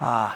Uh, 0.00 0.34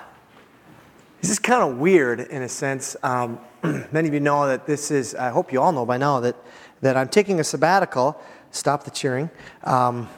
this 1.22 1.30
is 1.30 1.38
kind 1.38 1.62
of 1.62 1.78
weird 1.78 2.20
in 2.20 2.42
a 2.42 2.48
sense. 2.48 2.96
Um, 3.02 3.40
many 3.92 4.08
of 4.08 4.12
you 4.12 4.20
know 4.20 4.46
that 4.46 4.66
this 4.66 4.90
is, 4.90 5.14
I 5.14 5.30
hope 5.30 5.54
you 5.54 5.60
all 5.62 5.72
know 5.72 5.86
by 5.86 5.96
now, 5.96 6.20
that, 6.20 6.36
that 6.82 6.98
I'm 6.98 7.08
taking 7.08 7.40
a 7.40 7.44
sabbatical. 7.44 8.20
Stop 8.50 8.84
the 8.84 8.90
cheering. 8.90 9.30
Um, 9.62 10.10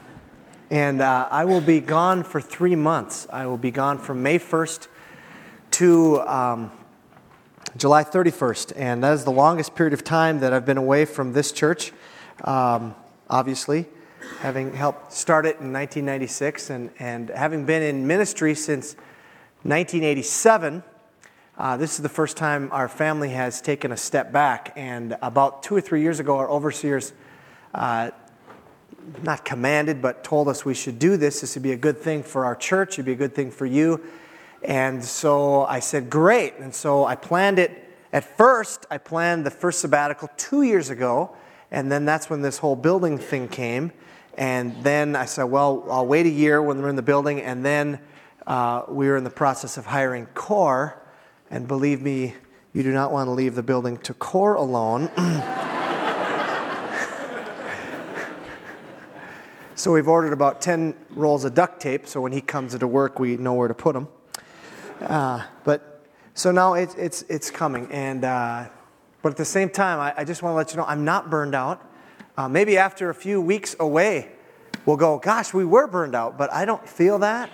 and 0.69 1.01
uh, 1.01 1.29
I 1.31 1.45
will 1.45 1.61
be 1.61 1.79
gone 1.79 2.25
for 2.25 2.41
three 2.41 2.75
months. 2.75 3.29
I 3.31 3.47
will 3.47 3.57
be 3.57 3.71
gone 3.71 3.99
from 3.99 4.21
May 4.21 4.41
1st 4.41 4.89
to 5.73 6.21
um, 6.23 6.73
July 7.77 8.03
31st. 8.03 8.73
And 8.75 9.05
that 9.05 9.13
is 9.13 9.23
the 9.23 9.31
longest 9.31 9.77
period 9.77 9.93
of 9.93 10.03
time 10.03 10.41
that 10.41 10.53
I've 10.53 10.67
been 10.67 10.77
away 10.77 11.05
from 11.05 11.35
this 11.35 11.53
church, 11.53 11.93
um, 12.43 12.97
obviously 13.31 13.87
having 14.41 14.75
helped 14.75 15.13
start 15.13 15.47
it 15.47 15.61
in 15.61 15.73
1996 15.73 16.71
and, 16.71 16.91
and 16.99 17.29
having 17.31 17.65
been 17.65 17.83
in 17.83 18.07
ministry 18.07 18.55
since 18.55 18.97
1987. 19.67 20.85
Uh, 21.59 21.77
this 21.77 21.97
is 21.97 21.99
the 21.99 22.09
first 22.09 22.37
time 22.37 22.69
our 22.71 22.89
family 22.89 23.31
has 23.31 23.61
taken 23.61 23.91
a 23.91 23.97
step 23.97 24.31
back. 24.31 24.73
And 24.77 25.19
about 25.21 25.65
two 25.65 25.75
or 25.75 25.81
three 25.81 26.03
years 26.03 26.21
ago, 26.21 26.37
our 26.37 26.49
overseers 26.49 27.13
uh, 27.75 28.13
not 29.25 29.45
commanded, 29.45 30.01
but 30.01 30.23
told 30.23 30.47
us 30.47 30.65
we 30.65 30.75
should 30.75 31.01
do 31.01 31.17
this. 31.17 31.41
This 31.41 31.57
would 31.57 31.65
be 31.65 31.73
a 31.73 31.77
good 31.77 31.99
thing 31.99 32.23
for 32.23 32.45
our 32.45 32.55
church, 32.55 32.95
it'd 32.95 33.07
be 33.07 33.13
a 33.13 33.17
good 33.17 33.35
thing 33.35 33.51
for 33.51 33.67
you. 33.67 34.05
And 34.63 35.05
so 35.05 35.65
I 35.65 35.81
said, 35.81 36.11
great. 36.11 36.55
And 36.61 36.73
so 36.73 37.05
I 37.05 37.17
planned 37.17 37.59
it. 37.59 37.93
At 38.13 38.23
first, 38.37 38.87
I 38.89 38.99
planned 38.99 39.45
the 39.45 39.51
first 39.51 39.81
sabbatical 39.81 40.29
two 40.37 40.63
years 40.63 40.91
ago, 40.91 41.35
and 41.73 41.91
then 41.91 42.05
that's 42.05 42.31
when 42.31 42.41
this 42.41 42.59
whole 42.59 42.77
building 42.77 43.19
thing 43.19 43.49
came. 43.49 43.91
And 44.39 44.81
then 44.85 45.17
I 45.17 45.25
said, 45.25 45.45
well, 45.45 45.85
I'll 45.91 46.07
wait 46.07 46.27
a 46.27 46.31
year 46.31 46.63
when 46.63 46.81
we're 46.81 46.89
in 46.89 46.95
the 46.95 47.03
building. 47.03 47.43
And 47.43 47.65
then 47.65 47.99
uh, 48.47 48.85
we 48.89 49.09
are 49.09 49.17
in 49.17 49.25
the 49.25 49.31
process 49.31 49.77
of 49.77 49.87
hiring 49.87 50.27
core. 50.27 51.03
And 51.51 51.67
believe 51.67 52.01
me, 52.01 52.35
you 52.73 52.83
do 52.83 52.93
not 52.93 53.11
want 53.11 53.27
to 53.27 53.33
leave 53.33 53.55
the 53.55 53.63
building 53.63 53.99
to 53.99 54.15
core 54.15 54.55
alone. 54.55 55.11
so 59.75 59.93
we've 59.93 60.09
ordered 60.09 60.33
about 60.33 60.61
10 60.61 60.95
rolls 61.11 61.45
of 61.45 61.55
duct 61.55 61.81
tape. 61.81 62.07
So 62.07 62.21
when 62.21 62.33
he 62.33 62.41
comes 62.41 62.75
into 62.75 62.87
work, 62.87 63.19
we 63.19 63.37
know 63.37 63.55
where 63.55 63.69
to 63.69 63.75
put 63.75 63.95
them. 63.95 64.09
Uh, 65.01 65.45
but 65.65 66.05
so 66.35 66.53
now 66.53 66.75
it's, 66.75 66.95
it's, 66.95 67.23
it's 67.23 67.51
coming. 67.51 67.89
And, 67.91 68.25
uh, 68.25 68.69
but 69.23 69.31
at 69.31 69.39
the 69.39 69.45
same 69.45 69.71
time, 69.71 69.99
I, 69.99 70.15
I 70.19 70.25
just 70.25 70.43
want 70.43 70.53
to 70.53 70.57
let 70.57 70.71
you 70.71 70.77
know 70.77 70.85
I'm 70.85 71.05
not 71.05 71.31
burned 71.31 71.55
out. 71.55 71.83
Uh, 72.37 72.49
maybe 72.49 72.77
after 72.77 73.11
a 73.11 73.15
few 73.15 73.41
weeks 73.41 73.75
away, 73.81 74.31
we'll 74.85 74.99
go, 74.99 75.19
gosh, 75.19 75.55
we 75.55 75.65
were 75.65 75.87
burned 75.87 76.15
out, 76.15 76.39
but 76.39 76.53
I 76.53 76.65
don't 76.65 76.87
feel 76.87 77.19
that. 77.21 77.51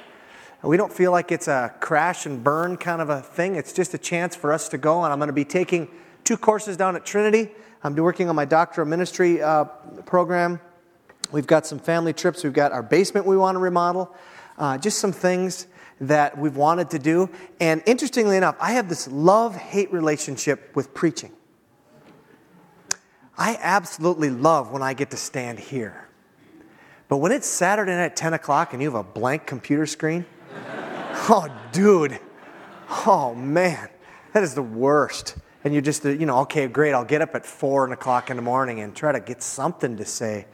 We 0.63 0.77
don't 0.77 0.93
feel 0.93 1.11
like 1.11 1.33
it's 1.33 1.49
a 1.49 1.75
crash 1.81 2.25
and 2.25 2.43
burn 2.43 2.77
kind 2.77 3.03
of 3.03 3.11
a 3.11 3.21
thing. 3.21 3.57
It's 3.57 3.73
just 3.73 3.95
a 3.95 3.99
chance 3.99 4.37
for 4.37 4.53
us 4.53 4.69
to 4.69 4.79
go, 4.79 5.03
and 5.03 5.13
I'm 5.13 5.19
going 5.19 5.27
to 5.27 5.33
be 5.33 5.45
taking 5.45 5.89
two 6.23 6.37
courses 6.37 6.77
down 6.77 6.95
at 6.95 7.05
Trinity. 7.05 7.51
I'm 7.83 7.97
working 7.97 8.29
on 8.29 8.37
my 8.37 8.45
doctoral 8.45 8.87
ministry 8.87 9.43
uh, 9.43 9.65
program. 10.07 10.61
We've 11.33 11.49
got 11.49 11.67
some 11.67 11.81
family 11.81 12.13
trips. 12.13 12.45
We've 12.45 12.53
got 12.53 12.71
our 12.71 12.83
basement 12.83 13.27
we 13.27 13.37
want 13.37 13.57
to 13.57 13.59
remodel. 13.59 14.15
Uh, 14.57 14.79
just 14.79 15.01
some 15.01 15.11
things 15.11 15.67
that 16.01 16.39
we've 16.39 16.57
wanted 16.57 16.91
to 16.91 17.01
do. 17.01 17.29
And 17.59 17.83
interestingly 17.85 18.37
enough, 18.37 18.55
I 18.61 18.73
have 18.75 18.89
this 18.89 19.09
love 19.09 19.57
hate 19.57 19.93
relationship 19.93 20.71
with 20.77 20.95
preaching. 20.95 21.33
I 23.37 23.59
absolutely 23.61 24.31
love 24.31 24.71
when 24.71 24.83
I 24.83 24.95
get 24.95 25.11
to 25.11 25.17
stand 25.17 25.59
here. 25.59 26.07
But 27.09 27.17
when 27.17 27.33
it's 27.33 27.49
Saturday 27.49 27.93
night 27.93 28.05
at 28.05 28.17
10 28.17 28.35
o'clock 28.35 28.73
and 28.73 28.81
you 28.81 28.91
have 28.91 29.01
a 29.01 29.03
blank 29.03 29.47
computer 29.47 29.87
screen, 29.87 30.25
oh, 31.29 31.49
dude, 31.73 32.19
oh, 33.07 33.35
man, 33.35 33.89
that 34.33 34.43
is 34.43 34.55
the 34.55 34.63
worst. 34.63 35.37
And 35.65 35.73
you're 35.73 35.83
just, 35.83 36.05
you 36.05 36.27
know, 36.27 36.39
okay, 36.41 36.67
great, 36.67 36.93
I'll 36.93 37.05
get 37.05 37.23
up 37.23 37.35
at 37.35 37.47
4 37.47 37.93
o'clock 37.93 38.31
in 38.31 38.37
the 38.37 38.43
morning 38.43 38.81
and 38.81 38.95
try 38.95 39.13
to 39.13 39.21
get 39.21 39.43
something 39.43 39.97
to 39.97 40.05
say. 40.05 40.47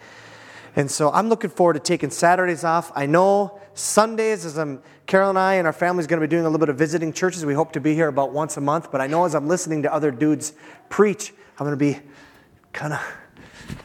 And 0.77 0.91
so 0.91 1.11
I'm 1.11 1.29
looking 1.29 1.51
forward 1.51 1.75
to 1.75 1.81
taking 1.81 2.11
Saturdays 2.11 2.63
off. 2.63 2.93
I 2.95 3.07
know 3.07 3.59
Sundays, 3.75 4.45
as 4.45 4.59
I'm, 4.59 4.83
Carol 5.07 5.31
and 5.31 5.39
I 5.39 5.55
and 5.55 5.67
our 5.67 5.73
family 5.73 6.01
is 6.01 6.07
going 6.07 6.21
to 6.21 6.27
be 6.27 6.31
doing 6.31 6.45
a 6.45 6.49
little 6.49 6.61
bit 6.61 6.69
of 6.69 6.77
visiting 6.77 7.13
churches. 7.13 7.45
We 7.45 7.55
hope 7.55 7.73
to 7.73 7.81
be 7.81 7.95
here 7.95 8.09
about 8.09 8.33
once 8.33 8.57
a 8.59 8.61
month. 8.61 8.93
But 8.93 9.01
I 9.01 9.07
know 9.07 9.25
as 9.25 9.35
I'm 9.35 9.49
listening 9.49 9.83
to 9.83 9.93
other 9.93 10.11
dudes 10.11 10.53
preach, 10.89 11.33
I'm 11.59 11.67
going 11.67 11.77
to 11.77 11.77
be 11.77 11.99
kind 12.73 12.93
of 12.93 13.01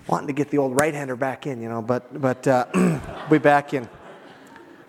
wanting 0.07 0.27
to 0.27 0.33
get 0.33 0.49
the 0.49 0.57
old 0.57 0.79
right 0.79 0.93
hander 0.93 1.15
back 1.15 1.47
in, 1.47 1.61
you 1.61 1.69
know, 1.69 1.81
but, 1.81 2.21
but 2.21 2.47
uh, 2.47 2.65
be 3.29 3.37
back 3.37 3.73
in. 3.73 3.87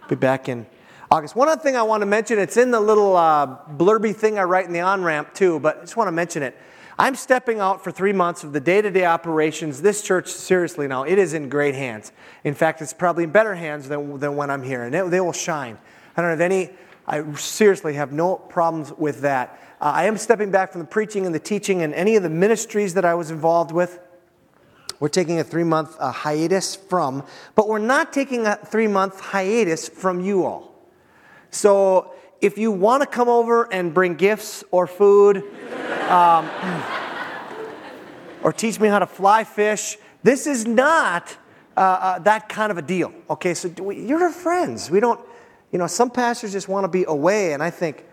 Be 0.09 0.17
back 0.17 0.49
in 0.49 0.67
August. 1.15 1.37
One 1.37 1.49
other 1.49 1.63
thing 1.63 1.77
I 1.77 1.83
want 1.85 2.01
to 2.01 2.07
mention, 2.07 2.41
it's 2.41 2.57
in 2.57 2.73
the 2.73 2.81
little 2.81 3.17
uh, 3.17 3.47
blurby 3.77 4.17
thing 4.17 4.37
I 4.37 4.43
write 4.43 4.67
in 4.67 4.73
the 4.73 4.81
on 4.81 5.05
ramp 5.05 5.33
too, 5.33 5.61
but 5.61 5.77
I 5.77 5.81
just 5.83 5.97
want 5.97 6.09
to 6.09 6.13
mention 6.13 6.43
it. 6.43 6.59
I'm 6.99 7.15
stepping 7.15 7.61
out 7.61 7.85
for 7.85 7.93
three 7.93 8.13
months 8.13 8.43
of 8.43 8.53
the 8.53 8.59
day 8.59 8.83
to 8.83 8.91
day 8.91 9.05
operations. 9.05 9.81
This 9.81 10.03
church, 10.03 10.27
seriously 10.27 10.89
now, 10.89 11.05
it 11.05 11.17
is 11.17 11.33
in 11.33 11.49
great 11.49 11.77
hands. 11.77 12.11
In 12.43 12.53
fact, 12.53 12.83
it's 12.83 12.93
probably 12.93 13.23
in 13.23 13.31
better 13.31 13.55
hands 13.55 13.89
than, 13.89 14.19
than 14.19 14.35
when 14.35 14.51
I'm 14.51 14.65
here, 14.65 14.83
and 14.83 14.93
it, 14.93 15.09
they 15.09 15.21
will 15.21 15.33
shine. 15.33 15.79
I 16.17 16.21
don't 16.21 16.31
have 16.31 16.41
any, 16.41 16.71
I 17.07 17.23
seriously 17.35 17.95
have 17.95 18.11
no 18.11 18.35
problems 18.35 18.91
with 18.91 19.21
that. 19.21 19.77
Uh, 19.81 19.93
I 19.95 20.07
am 20.07 20.19
stepping 20.19 20.51
back 20.51 20.73
from 20.73 20.81
the 20.81 20.89
preaching 20.89 21.27
and 21.27 21.35
the 21.35 21.39
teaching 21.39 21.83
and 21.83 21.95
any 21.95 22.17
of 22.17 22.25
the 22.25 22.29
ministries 22.29 22.93
that 22.95 23.05
I 23.05 23.15
was 23.15 23.31
involved 23.31 23.71
with. 23.71 24.01
We're 24.99 25.11
taking 25.11 25.39
a 25.39 25.45
three 25.45 25.63
month 25.63 25.95
uh, 26.01 26.11
hiatus 26.11 26.75
from, 26.75 27.23
but 27.55 27.69
we're 27.69 27.79
not 27.79 28.13
taking 28.13 28.49
a 28.49 28.57
three 28.57 28.89
month 28.89 29.21
hiatus 29.21 29.89
from 29.89 30.21
you 30.21 30.45
all. 30.45 30.74
So 31.55 32.13
if 32.41 32.59
you 32.59 32.73
want 32.73 33.03
to 33.03 33.07
come 33.07 33.29
over 33.29 33.73
and 33.73 33.95
bring 33.95 34.17
gifts 34.17 34.65
or 34.71 34.87
food, 34.87 35.45
um, 36.09 36.51
or 38.43 38.53
teach 38.53 38.79
me 38.79 38.89
how 38.89 38.99
to 38.99 39.07
fly 39.07 39.45
fish, 39.45 39.97
this 40.23 40.47
is 40.47 40.67
not 40.67 41.37
uh, 41.77 41.81
uh, 41.81 42.19
that 42.21 42.49
kind 42.49 42.71
of 42.71 42.79
a 42.79 42.83
deal. 42.83 43.13
Okay, 43.31 43.55
so 43.55 43.69
we, 43.81 44.01
you're 44.05 44.23
our 44.23 44.33
friends. 44.33 44.91
We 44.91 45.01
don't, 45.01 45.21
you 45.73 45.79
know, 45.79 45.87
some 45.87 46.11
pastors 46.11 46.53
just 46.53 46.69
want 46.69 46.85
to 46.85 46.89
be 46.89 47.05
away, 47.05 47.53
and 47.53 47.63
I 47.63 47.71
think, 47.71 48.05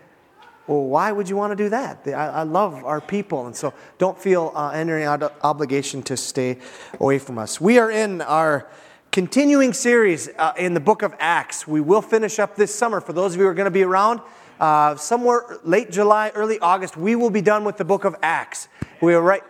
well, 0.66 0.84
why 0.84 1.10
would 1.10 1.28
you 1.28 1.36
want 1.36 1.50
to 1.50 1.56
do 1.56 1.68
that? 1.70 2.06
I, 2.06 2.10
I 2.28 2.42
love 2.44 2.84
our 2.84 3.00
people, 3.00 3.46
and 3.46 3.54
so 3.54 3.74
don't 3.98 4.18
feel 4.18 4.52
uh, 4.54 4.70
any 4.70 5.04
obligation 5.04 6.02
to 6.04 6.16
stay 6.16 6.58
away 7.00 7.18
from 7.18 7.38
us. 7.38 7.60
We 7.60 7.78
are 7.78 7.90
in 7.90 8.20
our 8.20 8.68
continuing 9.12 9.74
series 9.74 10.30
uh, 10.38 10.54
in 10.56 10.72
the 10.72 10.80
book 10.80 11.02
of 11.02 11.14
Acts. 11.18 11.68
We 11.68 11.82
will 11.82 12.00
finish 12.00 12.38
up 12.38 12.56
this 12.56 12.74
summer. 12.74 12.98
For 12.98 13.12
those 13.12 13.34
of 13.34 13.38
you 13.38 13.44
who 13.44 13.50
are 13.50 13.54
going 13.54 13.66
to 13.66 13.70
be 13.70 13.82
around, 13.82 14.22
uh, 14.58 14.96
somewhere 14.96 15.58
late 15.64 15.90
July, 15.90 16.32
early 16.34 16.58
August, 16.60 16.96
we 16.96 17.14
will 17.14 17.28
be 17.28 17.42
done 17.42 17.62
with 17.62 17.76
the 17.76 17.84
book 17.84 18.04
of 18.04 18.16
Acts. 18.22 18.68
We 19.02 19.12
are 19.12 19.20
right. 19.20 19.42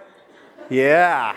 Yeah. 0.68 1.36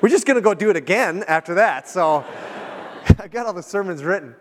We're 0.00 0.08
just 0.08 0.24
going 0.26 0.36
to 0.36 0.40
go 0.40 0.54
do 0.54 0.70
it 0.70 0.76
again 0.76 1.24
after 1.28 1.56
that. 1.56 1.90
So 1.90 2.24
I 3.20 3.28
got 3.28 3.44
all 3.44 3.52
the 3.52 3.62
sermons 3.62 4.02
written. 4.02 4.34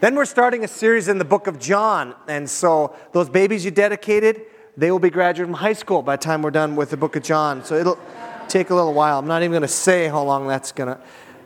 Then 0.00 0.16
we're 0.16 0.24
starting 0.24 0.64
a 0.64 0.68
series 0.68 1.06
in 1.06 1.18
the 1.18 1.24
book 1.24 1.46
of 1.46 1.60
John. 1.60 2.16
And 2.26 2.50
so 2.50 2.96
those 3.12 3.28
babies 3.28 3.64
you 3.64 3.70
dedicated, 3.70 4.42
they 4.76 4.90
will 4.90 4.98
be 4.98 5.10
graduating 5.10 5.54
from 5.54 5.60
high 5.60 5.72
school 5.72 6.02
by 6.02 6.16
the 6.16 6.22
time 6.22 6.42
we're 6.42 6.50
done 6.50 6.74
with 6.74 6.90
the 6.90 6.96
book 6.96 7.14
of 7.14 7.22
John. 7.22 7.64
So 7.64 7.76
it'll 7.76 7.98
take 8.48 8.70
a 8.70 8.74
little 8.74 8.94
while. 8.94 9.20
I'm 9.20 9.26
not 9.28 9.42
even 9.42 9.52
going 9.52 9.62
to 9.62 9.68
say 9.68 10.08
how 10.08 10.22
long 10.22 10.48
that's 10.48 10.72
going 10.72 10.88
to, 10.88 11.00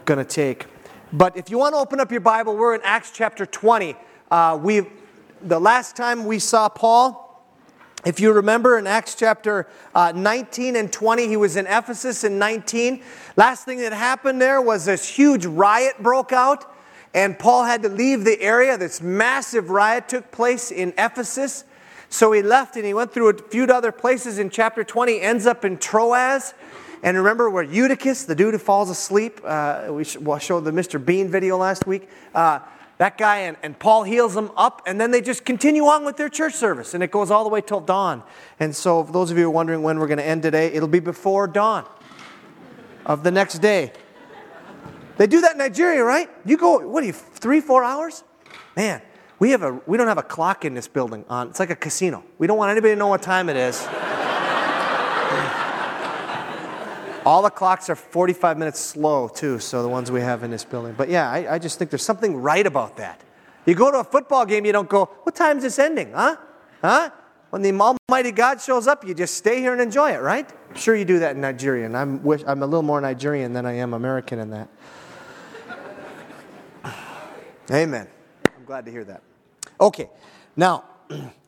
going 0.05 0.19
to 0.19 0.25
take. 0.25 0.67
But 1.13 1.37
if 1.37 1.51
you 1.51 1.59
want 1.59 1.75
to 1.75 1.79
open 1.79 2.01
up 2.01 2.11
your 2.11 2.21
Bible, 2.21 2.57
we're 2.57 2.75
in 2.75 2.81
Acts 2.85 3.11
chapter 3.13 3.45
20. 3.45 3.97
Uh, 4.31 4.59
we, 4.63 4.87
the 5.43 5.61
last 5.61 5.97
time 5.97 6.25
we 6.25 6.39
saw 6.39 6.69
Paul, 6.69 7.23
if 8.05 8.19
you 8.19 8.33
remember 8.33 8.79
in 8.79 8.87
Acts 8.87 9.15
chapter 9.15 9.69
uh, 9.95 10.12
19 10.15 10.75
and 10.75 10.93
20, 10.93 11.29
he 11.29 11.37
was 11.37 11.57
in 11.57 11.67
Ephesus 11.67 12.25
in 12.25 12.39
19. 12.39 13.03
Last 13.37 13.65
thing 13.65 13.79
that 13.79 13.93
happened 13.93 14.41
there 14.41 14.61
was 14.61 14.87
this 14.87 15.09
huge 15.09 15.47
riot 15.47 16.03
broke 16.03 16.33
out 16.33 16.73
and 17.15 17.39
Paul 17.39 17.65
had 17.65 17.83
to 17.83 17.89
leave 17.89 18.25
the 18.25 18.41
area. 18.41 18.79
This 18.79 19.01
massive 19.01 19.71
riot 19.71 20.09
took 20.09 20.31
place 20.31 20.71
in 20.71 20.94
Ephesus. 20.97 21.65
So 22.09 22.32
he 22.32 22.43
left 22.43 22.76
and 22.76 22.85
he 22.85 22.94
went 22.94 23.12
through 23.12 23.29
a 23.31 23.38
few 23.38 23.65
other 23.65 23.93
places 23.93 24.38
in 24.38 24.50
chapter 24.50 24.82
20, 24.82 25.21
ends 25.21 25.47
up 25.47 25.65
in 25.65 25.79
Troas. 25.79 26.55
And 27.02 27.16
remember 27.16 27.50
where 27.50 27.64
Eutychus, 27.64 28.25
the 28.26 28.34
dude 28.34 28.54
who 28.54 28.58
falls 28.58 28.88
asleep, 28.88 29.40
uh, 29.44 29.88
we 29.90 30.04
showed 30.04 30.64
the 30.64 30.70
Mr. 30.70 31.04
Bean 31.04 31.28
video 31.28 31.56
last 31.56 31.87
week. 31.87 32.08
Uh, 32.34 32.60
that 32.99 33.19
guy 33.19 33.38
and, 33.38 33.56
and 33.64 33.76
Paul 33.76 34.04
heals 34.04 34.37
him 34.37 34.52
up, 34.56 34.82
and 34.87 35.00
then 35.00 35.10
they 35.10 35.20
just 35.20 35.44
continue 35.44 35.87
on 35.87 36.04
with 36.04 36.16
their 36.16 36.28
church 36.28 36.54
service, 36.54 36.94
and 36.94 37.02
it 37.02 37.10
goes 37.10 37.32
all 37.32 37.43
the 37.43 37.50
way 37.50 37.60
till 37.60 37.81
dawn. 37.81 38.22
And 38.60 38.76
so, 38.76 39.02
those 39.02 39.32
of 39.32 39.37
you 39.37 39.44
who 39.44 39.49
are 39.49 39.52
wondering 39.52 39.82
when 39.82 39.99
we're 39.99 40.06
going 40.06 40.19
to 40.19 40.26
end 40.26 40.43
today, 40.43 40.69
it'll 40.69 40.87
be 40.87 41.00
before 41.00 41.49
dawn 41.49 41.84
of 43.04 43.25
the 43.25 43.32
next 43.32 43.58
day. 43.58 43.93
They 45.16 45.26
do 45.26 45.40
that 45.40 45.52
in 45.52 45.58
Nigeria, 45.58 46.04
right? 46.04 46.31
You 46.44 46.56
go, 46.56 46.87
what 46.87 47.02
are 47.02 47.06
you, 47.06 47.12
three, 47.12 47.60
four 47.60 47.82
hours? 47.82 48.22
Man, 48.76 49.02
we, 49.40 49.50
have 49.50 49.62
a, 49.62 49.81
we 49.87 49.99
don't 49.99 50.08
have 50.08 50.19
a 50.19 50.22
clock 50.22 50.64
in 50.64 50.75
this 50.75 50.87
building. 50.87 51.25
On, 51.28 51.49
it's 51.49 51.58
like 51.58 51.70
a 51.70 51.76
casino. 51.76 52.22
We 52.38 52.46
don't 52.46 52.56
want 52.56 52.70
anybody 52.70 52.94
to 52.94 52.99
know 52.99 53.08
what 53.08 53.22
time 53.22 53.49
it 53.49 53.56
is. 53.56 53.84
All 57.25 57.43
the 57.43 57.51
clocks 57.51 57.89
are 57.89 57.95
45 57.95 58.59
minutes 58.59 58.81
slow, 58.81 59.29
too, 59.29 59.61
so 59.61 59.83
the 59.83 59.89
ones 59.89 60.11
we 60.11 60.21
have 60.21 60.43
in 60.43 60.51
this 60.51 60.65
building. 60.65 60.95
But 60.97 61.09
yeah, 61.09 61.31
I, 61.31 61.55
I 61.55 61.59
just 61.59 61.79
think 61.79 61.91
there's 61.91 62.05
something 62.05 62.37
right 62.37 62.67
about 62.67 62.97
that. 62.97 63.21
You 63.65 63.75
go 63.77 63.93
to 63.93 63.99
a 63.99 64.05
football 64.05 64.45
game, 64.45 64.67
you 64.67 64.73
don't 64.73 64.89
go, 64.89 65.05
what 65.23 65.37
time 65.37 65.59
is 65.59 65.63
this 65.63 65.79
ending? 65.79 66.13
Huh? 66.13 66.37
Huh? 66.81 67.11
When 67.51 67.63
the 67.63 67.71
Almighty 67.71 68.33
God 68.33 68.61
shows 68.61 68.89
up, 68.89 69.07
you 69.07 69.15
just 69.15 69.35
stay 69.35 69.61
here 69.61 69.73
and 69.73 69.81
enjoy 69.81 70.13
it, 70.13 70.21
right? 70.21 70.51
I'm 70.71 70.75
sure 70.75 70.97
you 70.97 71.05
do 71.05 71.21
that 71.21 71.37
in 71.37 71.41
Nigeria, 71.43 71.87
and 71.87 71.97
I'm, 71.97 72.23
wish, 72.25 72.43
I'm 72.47 72.63
a 72.63 72.67
little 72.67 72.83
more 72.83 73.01
Nigerian 73.01 73.53
than 73.53 73.67
I 73.67 73.75
am 73.75 73.95
American 73.95 74.41
in 74.41 74.51
that. 74.51 74.69
Amen. 77.71 78.09
I'm 78.57 78.65
glad 78.65 78.85
to 78.87 78.91
hear 78.91 79.05
that. 79.05 79.23
Okay, 79.81 80.11
now, 80.57 80.85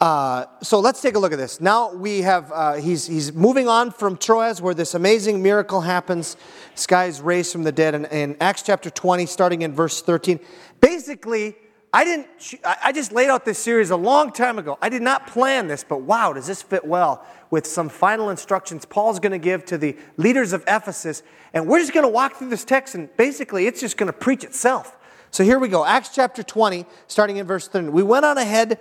uh, 0.00 0.46
so 0.62 0.78
let's 0.78 1.00
take 1.00 1.16
a 1.16 1.18
look 1.18 1.32
at 1.32 1.38
this. 1.38 1.60
Now 1.60 1.92
we 1.92 2.22
have, 2.22 2.52
uh, 2.52 2.74
he's, 2.74 3.06
he's 3.06 3.32
moving 3.32 3.66
on 3.66 3.90
from 3.90 4.16
Troas 4.16 4.62
where 4.62 4.74
this 4.74 4.94
amazing 4.94 5.42
miracle 5.42 5.80
happens. 5.80 6.36
This 6.74 6.86
guy 6.86 7.06
is 7.06 7.20
raised 7.20 7.50
from 7.50 7.64
the 7.64 7.72
dead. 7.72 7.94
And 7.94 8.06
in 8.06 8.36
Acts 8.40 8.62
chapter 8.62 8.90
20, 8.90 9.26
starting 9.26 9.62
in 9.62 9.72
verse 9.72 10.00
13, 10.00 10.38
basically, 10.80 11.56
I 11.92 12.04
didn't, 12.04 12.28
I 12.64 12.92
just 12.92 13.12
laid 13.12 13.28
out 13.28 13.44
this 13.44 13.58
series 13.58 13.90
a 13.90 13.96
long 13.96 14.30
time 14.30 14.58
ago. 14.58 14.78
I 14.80 14.88
did 14.88 15.02
not 15.02 15.26
plan 15.26 15.66
this, 15.66 15.84
but 15.88 16.02
wow, 16.02 16.32
does 16.32 16.46
this 16.46 16.62
fit 16.62 16.84
well 16.84 17.26
with 17.50 17.66
some 17.66 17.88
final 17.88 18.30
instructions 18.30 18.84
Paul's 18.84 19.18
going 19.18 19.32
to 19.32 19.38
give 19.38 19.64
to 19.66 19.78
the 19.78 19.96
leaders 20.16 20.52
of 20.52 20.62
Ephesus. 20.68 21.22
And 21.54 21.66
we're 21.66 21.80
just 21.80 21.94
going 21.94 22.04
to 22.04 22.12
walk 22.12 22.36
through 22.36 22.50
this 22.50 22.64
text, 22.64 22.94
and 22.94 23.08
basically, 23.16 23.66
it's 23.66 23.80
just 23.80 23.96
going 23.96 24.08
to 24.08 24.12
preach 24.12 24.44
itself. 24.44 24.96
So 25.30 25.44
here 25.44 25.58
we 25.58 25.68
go 25.68 25.84
Acts 25.84 26.10
chapter 26.14 26.42
20, 26.42 26.86
starting 27.06 27.38
in 27.38 27.46
verse 27.46 27.68
30. 27.68 27.88
We 27.88 28.02
went 28.02 28.24
on 28.24 28.38
ahead 28.38 28.78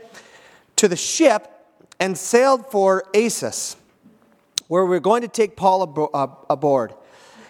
to 0.77 0.87
the 0.87 0.95
ship 0.95 1.53
and 1.99 2.17
sailed 2.17 2.71
for 2.71 3.03
Assos, 3.13 3.75
where 4.67 4.85
we 4.85 4.95
are 4.95 5.01
going 5.01 5.21
to 5.21 5.27
take 5.27 5.55
Paul 5.55 5.83
aboard. 6.49 6.93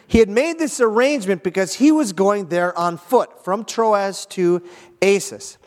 He 0.07 0.19
had 0.19 0.29
made 0.29 0.57
this 0.57 0.79
arrangement 0.79 1.43
because 1.43 1.75
he 1.75 1.91
was 1.91 2.13
going 2.13 2.47
there 2.47 2.77
on 2.77 2.97
foot 2.97 3.43
from 3.43 3.65
Troas 3.65 4.25
to 4.27 4.63
Assos. 5.01 5.57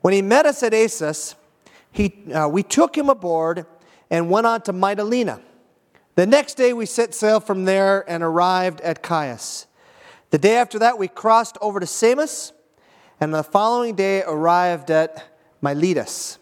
When 0.00 0.14
he 0.14 0.22
met 0.22 0.46
us 0.46 0.62
at 0.62 0.72
Assos, 0.72 1.34
he, 1.92 2.32
uh, 2.32 2.48
we 2.48 2.62
took 2.62 2.96
him 2.96 3.10
aboard 3.10 3.66
and 4.10 4.30
went 4.30 4.46
on 4.46 4.62
to 4.62 4.72
Mytilene. 4.72 5.40
The 6.14 6.26
next 6.26 6.54
day 6.54 6.72
we 6.72 6.86
set 6.86 7.14
sail 7.14 7.40
from 7.40 7.64
there 7.64 8.08
and 8.08 8.22
arrived 8.22 8.80
at 8.80 9.06
Chios. 9.06 9.66
The 10.30 10.38
day 10.38 10.56
after 10.56 10.78
that 10.78 10.98
we 10.98 11.08
crossed 11.08 11.58
over 11.60 11.80
to 11.80 11.86
Samos 11.86 12.52
and 13.20 13.34
the 13.34 13.42
following 13.42 13.96
day 13.96 14.22
arrived 14.22 14.90
at 14.90 15.24
Miletus. 15.60 16.39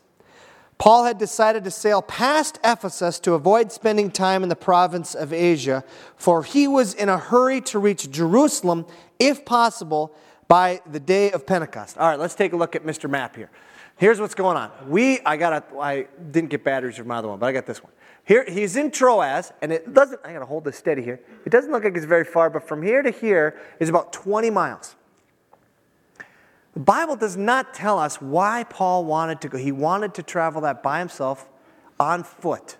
Paul 0.78 1.04
had 1.04 1.18
decided 1.18 1.64
to 1.64 1.72
sail 1.72 2.00
past 2.00 2.58
Ephesus 2.62 3.18
to 3.20 3.34
avoid 3.34 3.72
spending 3.72 4.12
time 4.12 4.44
in 4.44 4.48
the 4.48 4.56
province 4.56 5.14
of 5.14 5.32
Asia, 5.32 5.84
for 6.16 6.44
he 6.44 6.68
was 6.68 6.94
in 6.94 7.08
a 7.08 7.18
hurry 7.18 7.60
to 7.62 7.80
reach 7.80 8.10
Jerusalem, 8.10 8.86
if 9.18 9.44
possible, 9.44 10.14
by 10.46 10.80
the 10.90 11.00
day 11.00 11.32
of 11.32 11.46
Pentecost. 11.46 11.98
All 11.98 12.08
right, 12.08 12.18
let's 12.18 12.36
take 12.36 12.52
a 12.52 12.56
look 12.56 12.76
at 12.76 12.84
Mr. 12.84 13.10
Map 13.10 13.34
here. 13.34 13.50
Here's 13.96 14.20
what's 14.20 14.36
going 14.36 14.56
on. 14.56 14.70
We, 14.86 15.18
I 15.26 15.36
got 15.36 15.52
a, 15.52 15.80
I 15.80 16.06
didn't 16.30 16.50
get 16.50 16.62
batteries 16.62 16.96
from 16.96 17.08
my 17.08 17.16
other 17.16 17.28
one, 17.28 17.40
but 17.40 17.46
I 17.46 17.52
got 17.52 17.66
this 17.66 17.82
one. 17.82 17.92
Here, 18.24 18.44
he's 18.48 18.76
in 18.76 18.92
Troas, 18.92 19.52
and 19.60 19.72
it 19.72 19.92
doesn't, 19.92 20.20
I 20.24 20.32
gotta 20.32 20.46
hold 20.46 20.64
this 20.64 20.76
steady 20.76 21.02
here. 21.02 21.20
It 21.44 21.50
doesn't 21.50 21.72
look 21.72 21.82
like 21.82 21.96
it's 21.96 22.06
very 22.06 22.24
far, 22.24 22.50
but 22.50 22.66
from 22.68 22.82
here 22.82 23.02
to 23.02 23.10
here 23.10 23.58
is 23.80 23.88
about 23.88 24.12
20 24.12 24.50
miles. 24.50 24.94
The 26.78 26.84
Bible 26.84 27.16
does 27.16 27.36
not 27.36 27.74
tell 27.74 27.98
us 27.98 28.22
why 28.22 28.62
Paul 28.62 29.04
wanted 29.04 29.40
to 29.40 29.48
go. 29.48 29.58
He 29.58 29.72
wanted 29.72 30.14
to 30.14 30.22
travel 30.22 30.60
that 30.60 30.80
by 30.80 31.00
himself 31.00 31.48
on 31.98 32.22
foot. 32.22 32.76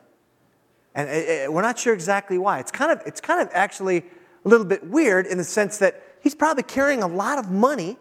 And 0.95 1.09
it, 1.09 1.29
it, 1.29 1.53
we're 1.53 1.63
not 1.63 1.81
sure 1.81 1.95
exactly 1.95 2.39
why. 2.39 2.61
It's 2.61 2.71
kind, 2.71 2.93
of, 2.93 3.03
it's 3.07 3.21
kind 3.21 3.43
of 3.43 3.49
actually 3.53 4.05
a 4.45 4.49
little 4.49 4.65
bit 4.65 4.87
weird 4.87 5.27
in 5.27 5.37
the 5.37 5.43
sense 5.43 5.79
that 5.79 6.01
he's 6.23 6.37
probably 6.37 6.63
carrying 6.63 7.03
a 7.03 7.09
lot 7.09 7.41
of 7.41 7.51
money 7.51 7.97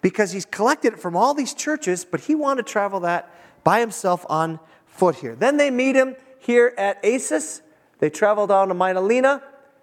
because 0.00 0.32
he's 0.32 0.46
collected 0.46 0.94
it 0.94 0.98
from 0.98 1.14
all 1.14 1.32
these 1.32 1.54
churches, 1.54 2.04
but 2.04 2.22
he 2.22 2.34
wanted 2.34 2.66
to 2.66 2.72
travel 2.72 2.98
that 2.98 3.32
by 3.62 3.78
himself 3.78 4.26
on 4.28 4.58
foot 4.88 5.14
here. 5.14 5.36
Then 5.36 5.58
they 5.58 5.70
meet 5.70 5.94
him 5.94 6.16
here 6.40 6.74
at 6.76 6.98
Assos. 7.04 7.62
They 8.00 8.10
travel 8.10 8.48
down 8.48 8.66
to 8.66 8.74
Mytilene. 8.74 9.40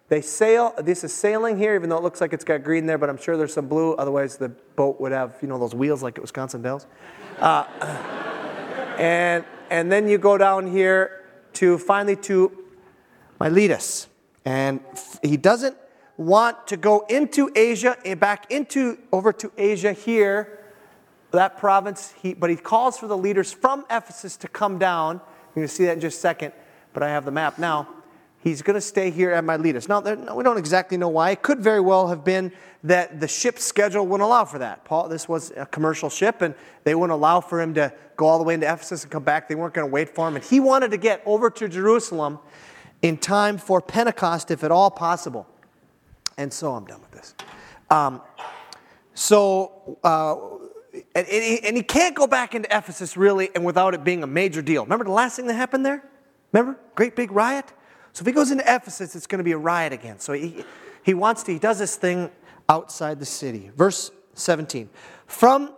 They 0.09 0.21
sail, 0.21 0.73
this 0.75 1.03
is 1.03 1.13
sailing 1.13 1.56
here, 1.57 1.75
even 1.75 1.89
though 1.89 1.97
it 1.97 2.03
looks 2.03 2.19
like 2.19 2.33
it's 2.33 2.44
got 2.44 2.63
green 2.63 2.88
there, 2.88 2.97
but 2.97 3.11
I'm 3.11 3.17
sure 3.17 3.38
there's 3.38 3.53
some 3.53 3.67
blue. 3.67 3.94
Otherwise, 3.94 4.38
the 4.38 4.50
boat 4.50 5.00
would 5.00 5.11
have, 5.11 5.38
you 5.44 5.47
know, 5.47 5.59
those 5.59 5.75
wheels 5.75 6.01
like 6.01 6.17
at 6.17 6.23
Wisconsin 6.23 6.63
Dells. 6.63 6.88
Uh, 7.38 7.65
and, 8.97 9.45
and 9.69 9.91
then 9.91 10.09
you 10.09 10.17
go 10.17 10.35
down 10.35 10.65
here 10.65 11.25
to 11.53 11.77
finally 11.77 12.15
to 12.15 12.51
Miletus. 13.39 14.07
And 14.45 14.79
he 15.21 15.38
doesn't 15.38 15.77
want 16.17 16.65
to 16.67 16.77
go 16.77 17.06
into 17.07 17.51
Asia, 17.56 17.95
eh, 18.03 18.15
back 18.15 18.51
into, 18.51 18.97
over 19.13 19.31
to 19.31 19.51
Asia 19.59 19.94
here, 19.94 20.59
that 21.31 21.59
province, 21.59 22.15
he, 22.19 22.33
but 22.33 22.50
he 22.50 22.56
calls 22.56 22.97
for 22.97 23.06
the 23.06 23.17
leaders 23.17 23.53
from 23.53 23.85
Ephesus 23.91 24.35
to 24.38 24.47
come 24.47 24.79
down. 24.79 25.17
You're 25.50 25.56
going 25.56 25.67
to 25.67 25.73
see 25.73 25.85
that 25.85 25.94
in 25.94 26.00
just 26.01 26.17
a 26.17 26.21
second, 26.21 26.53
but 26.94 27.03
I 27.03 27.09
have 27.09 27.25
the 27.25 27.31
map 27.31 27.59
now 27.59 27.88
He's 28.41 28.62
going 28.62 28.75
to 28.75 28.81
stay 28.81 29.12
here 29.12 29.31
at 29.31 29.44
Miletus. 29.44 29.89
Now, 29.89 30.00
we 30.33 30.44
don't 30.44 30.57
exactly 30.57 30.97
know 30.97 31.09
why. 31.09 31.31
It 31.31 31.41
could 31.41 31.59
very 31.59 31.81
well 31.81 32.07
have 32.07 32.24
been 32.24 32.53
that 32.83 33.19
the 33.19 33.27
ship's 33.27 33.65
schedule 33.65 34.07
wouldn't 34.07 34.25
allow 34.25 34.45
for 34.45 34.59
that. 34.59 34.86
Paul, 34.86 35.09
this 35.09 35.27
was 35.27 35.51
a 35.57 35.65
commercial 35.65 36.09
ship, 36.09 36.41
and 36.41 36.56
they 36.86 36.95
wouldn't 36.95 37.12
allow 37.12 37.41
for 37.41 37.59
him 37.59 37.74
to 37.74 37.94
go 38.15 38.27
all 38.27 38.38
the 38.38 38.45
way 38.45 38.53
into 38.53 38.71
Ephesus 38.71 39.03
and 39.03 39.12
come 39.12 39.24
back. 39.24 39.50
They 39.50 39.56
weren't 39.56 39.74
going 39.74 39.88
to 39.88 39.91
wait 39.91 40.15
for 40.15 40.25
him. 40.27 40.38
And 40.38 40.45
he 40.45 40.62
wanted 40.62 40.91
to 40.91 40.97
get 40.97 41.21
over 41.25 41.50
to 41.50 41.68
Jerusalem 41.68 42.39
in 43.01 43.18
time 43.18 43.57
for 43.57 43.81
Pentecost, 43.81 44.51
if 44.51 44.63
at 44.63 44.71
all 44.71 44.89
possible. 44.89 45.45
And 46.38 46.53
so 46.53 46.74
I'm 46.74 46.85
done 46.85 47.01
with 47.01 47.12
this. 47.12 47.35
Um, 47.89 48.21
so, 49.13 49.97
uh, 50.01 50.35
and, 51.13 51.27
and 51.27 51.75
he 51.75 51.83
can't 51.83 52.15
go 52.15 52.25
back 52.25 52.56
into 52.56 52.74
Ephesus 52.75 53.18
really 53.18 53.50
and 53.53 53.65
without 53.65 53.94
it 53.94 54.06
being 54.06 54.24
a 54.24 54.27
major 54.27 54.62
deal. 54.62 54.83
Remember 54.83 55.03
the 55.03 55.12
last 55.12 55.35
thing 55.35 55.47
that 55.47 55.56
happened 55.56 55.85
there? 55.85 56.03
Remember? 56.53 56.80
Great 56.95 57.18
big 57.18 57.31
riot? 57.31 57.74
So 58.19 58.24
if 58.24 58.27
he 58.27 58.33
goes 58.33 58.51
into 58.51 58.66
Ephesus, 58.66 59.16
it's 59.16 59.27
going 59.27 59.38
to 59.38 59.45
be 59.45 59.54
a 59.54 59.57
riot 59.57 59.94
again. 59.94 60.19
So 60.19 60.33
he, 60.33 60.66
he 61.04 61.13
wants 61.13 61.42
to, 61.44 61.54
he 61.54 61.57
does 61.57 61.80
this 61.80 61.95
thing 61.95 62.30
outside 62.68 63.18
the 63.18 63.25
city. 63.25 63.71
Verse 63.77 64.12
17. 64.33 64.89
From 65.25 65.74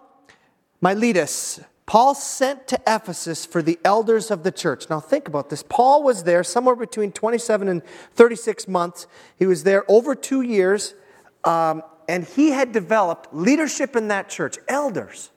Miletus, 0.82 1.60
Paul 1.86 2.16
sent 2.16 2.68
to 2.70 2.82
Ephesus 2.88 3.46
for 3.46 3.62
the 3.62 3.78
elders 3.86 4.32
of 4.32 4.42
the 4.42 4.52
church. 4.52 4.90
Now 4.90 5.00
think 5.00 5.28
about 5.28 5.52
this. 5.52 5.62
Paul 5.62 6.02
was 6.02 6.24
there 6.24 6.44
somewhere 6.44 6.76
between 6.76 7.12
27 7.12 7.68
and 7.68 7.84
36 8.16 8.68
months. 8.68 9.06
He 9.38 9.46
was 9.46 9.64
there 9.64 9.84
over 9.88 10.16
two 10.16 10.42
years, 10.42 10.96
um, 11.44 11.84
and 12.10 12.24
he 12.24 12.50
had 12.50 12.72
developed 12.72 13.32
leadership 13.32 13.96
in 13.96 14.08
that 14.08 14.30
church, 14.30 14.58
elders. 14.68 15.30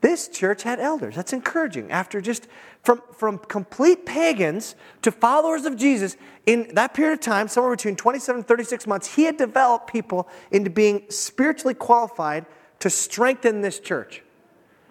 This 0.00 0.28
church 0.28 0.62
had 0.62 0.78
elders. 0.78 1.16
That's 1.16 1.32
encouraging. 1.32 1.90
After 1.90 2.20
just 2.20 2.46
from, 2.82 3.02
from 3.12 3.38
complete 3.38 4.06
pagans 4.06 4.76
to 5.02 5.10
followers 5.10 5.64
of 5.64 5.76
Jesus, 5.76 6.16
in 6.46 6.72
that 6.74 6.94
period 6.94 7.14
of 7.14 7.20
time, 7.20 7.48
somewhere 7.48 7.74
between 7.74 7.96
27 7.96 8.40
and 8.40 8.48
36 8.48 8.86
months, 8.86 9.14
he 9.16 9.24
had 9.24 9.36
developed 9.36 9.90
people 9.90 10.28
into 10.52 10.70
being 10.70 11.04
spiritually 11.10 11.74
qualified 11.74 12.46
to 12.78 12.88
strengthen 12.90 13.60
this 13.60 13.80
church. 13.80 14.22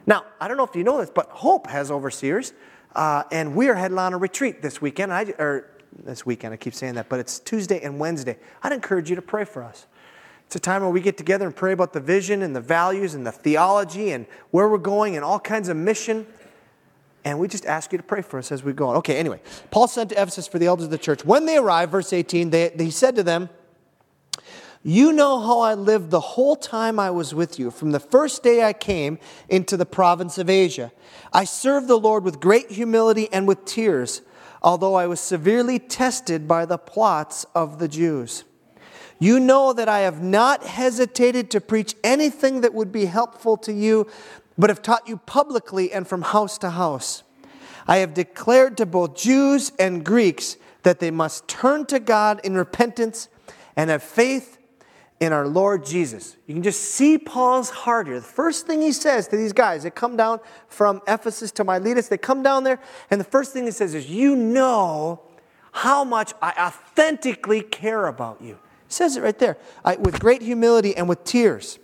Now, 0.05 0.25
I 0.41 0.47
don't 0.47 0.57
know 0.57 0.65
if 0.65 0.75
you 0.75 0.83
know 0.83 0.99
this, 0.99 1.09
but 1.09 1.29
Hope 1.29 1.67
has 1.67 1.89
overseers, 1.89 2.53
uh, 2.95 3.23
and 3.31 3.55
we 3.55 3.69
are 3.69 3.75
heading 3.75 3.97
on 3.97 4.13
a 4.13 4.17
retreat 4.17 4.61
this 4.61 4.81
weekend. 4.81 5.13
I, 5.13 5.33
or 5.39 5.69
this 6.03 6.25
weekend, 6.25 6.53
I 6.53 6.57
keep 6.57 6.73
saying 6.73 6.95
that, 6.95 7.07
but 7.07 7.19
it's 7.19 7.39
Tuesday 7.39 7.81
and 7.81 7.97
Wednesday. 7.97 8.37
I'd 8.61 8.73
encourage 8.73 9.09
you 9.09 9.15
to 9.15 9.21
pray 9.21 9.45
for 9.45 9.63
us. 9.63 9.87
It's 10.47 10.55
a 10.55 10.59
time 10.61 10.81
where 10.81 10.89
we 10.89 11.01
get 11.01 11.17
together 11.17 11.45
and 11.45 11.53
pray 11.53 11.73
about 11.73 11.91
the 11.91 11.99
vision 11.99 12.41
and 12.41 12.55
the 12.55 12.61
values 12.61 13.15
and 13.15 13.27
the 13.27 13.33
theology 13.33 14.11
and 14.11 14.25
where 14.51 14.69
we're 14.69 14.77
going 14.77 15.17
and 15.17 15.25
all 15.25 15.41
kinds 15.41 15.67
of 15.67 15.75
mission. 15.75 16.25
And 17.25 17.37
we 17.37 17.49
just 17.49 17.65
ask 17.65 17.91
you 17.91 17.97
to 17.97 18.03
pray 18.03 18.21
for 18.21 18.39
us 18.39 18.49
as 18.49 18.63
we 18.63 18.71
go 18.71 18.87
on. 18.87 18.95
Okay, 18.95 19.17
anyway, 19.17 19.41
Paul 19.71 19.89
sent 19.89 20.11
to 20.11 20.15
Ephesus 20.15 20.47
for 20.47 20.57
the 20.57 20.67
elders 20.67 20.85
of 20.85 20.91
the 20.91 20.97
church. 20.97 21.25
When 21.25 21.45
they 21.45 21.57
arrived, 21.57 21.91
verse 21.91 22.13
18, 22.13 22.51
they, 22.51 22.71
he 22.77 22.91
said 22.91 23.17
to 23.17 23.23
them, 23.23 23.49
You 24.83 25.11
know 25.11 25.41
how 25.41 25.59
I 25.59 25.73
lived 25.73 26.11
the 26.11 26.21
whole 26.21 26.55
time 26.55 26.97
I 26.97 27.11
was 27.11 27.35
with 27.35 27.59
you, 27.59 27.69
from 27.69 27.91
the 27.91 27.99
first 27.99 28.41
day 28.41 28.63
I 28.63 28.71
came 28.71 29.19
into 29.49 29.75
the 29.75 29.85
province 29.85 30.37
of 30.37 30.49
Asia. 30.49 30.93
I 31.33 31.43
served 31.43 31.89
the 31.89 31.99
Lord 31.99 32.23
with 32.23 32.39
great 32.39 32.71
humility 32.71 33.27
and 33.33 33.49
with 33.49 33.65
tears, 33.65 34.21
although 34.63 34.95
I 34.95 35.07
was 35.07 35.19
severely 35.19 35.77
tested 35.77 36.47
by 36.47 36.65
the 36.65 36.77
plots 36.77 37.45
of 37.53 37.79
the 37.79 37.89
Jews. 37.89 38.45
You 39.19 39.39
know 39.39 39.73
that 39.73 39.89
I 39.89 39.99
have 39.99 40.21
not 40.21 40.63
hesitated 40.63 41.49
to 41.51 41.61
preach 41.61 41.95
anything 42.03 42.61
that 42.61 42.73
would 42.73 42.91
be 42.91 43.05
helpful 43.05 43.57
to 43.57 43.73
you, 43.73 44.07
but 44.57 44.69
have 44.69 44.81
taught 44.81 45.07
you 45.07 45.17
publicly 45.17 45.91
and 45.91 46.07
from 46.07 46.21
house 46.21 46.57
to 46.59 46.71
house. 46.71 47.23
I 47.87 47.97
have 47.97 48.13
declared 48.13 48.77
to 48.77 48.85
both 48.85 49.15
Jews 49.15 49.71
and 49.79 50.03
Greeks 50.03 50.57
that 50.83 50.99
they 50.99 51.09
must 51.09 51.47
turn 51.47 51.85
to 51.87 51.99
God 51.99 52.41
in 52.43 52.55
repentance 52.55 53.29
and 53.75 53.89
have 53.89 54.03
faith 54.03 54.57
in 55.19 55.33
our 55.33 55.47
Lord 55.47 55.83
Jesus. 55.83 56.37
You 56.45 56.53
can 56.53 56.63
just 56.63 56.81
see 56.81 57.17
Paul's 57.17 57.71
heart 57.71 58.05
here. 58.07 58.19
The 58.19 58.25
first 58.25 58.67
thing 58.67 58.81
he 58.81 58.91
says 58.91 59.27
to 59.29 59.37
these 59.37 59.53
guys, 59.53 59.83
they 59.83 59.89
come 59.89 60.15
down 60.15 60.39
from 60.67 61.01
Ephesus 61.07 61.51
to 61.53 61.63
Miletus, 61.63 62.07
they 62.07 62.19
come 62.19 62.43
down 62.43 62.63
there, 62.63 62.79
and 63.09 63.19
the 63.19 63.25
first 63.25 63.51
thing 63.51 63.65
he 63.65 63.71
says 63.71 63.95
is, 63.95 64.09
You 64.09 64.35
know 64.35 65.21
how 65.71 66.03
much 66.03 66.33
I 66.41 66.51
authentically 66.67 67.61
care 67.61 68.05
about 68.07 68.41
you 68.41 68.59
says 68.87 69.17
it 69.17 69.23
right 69.23 69.37
there. 69.37 69.57
I, 69.83 69.95
with 69.95 70.19
great 70.19 70.41
humility 70.41 70.95
and 70.95 71.09
with 71.09 71.23
tears. 71.23 71.79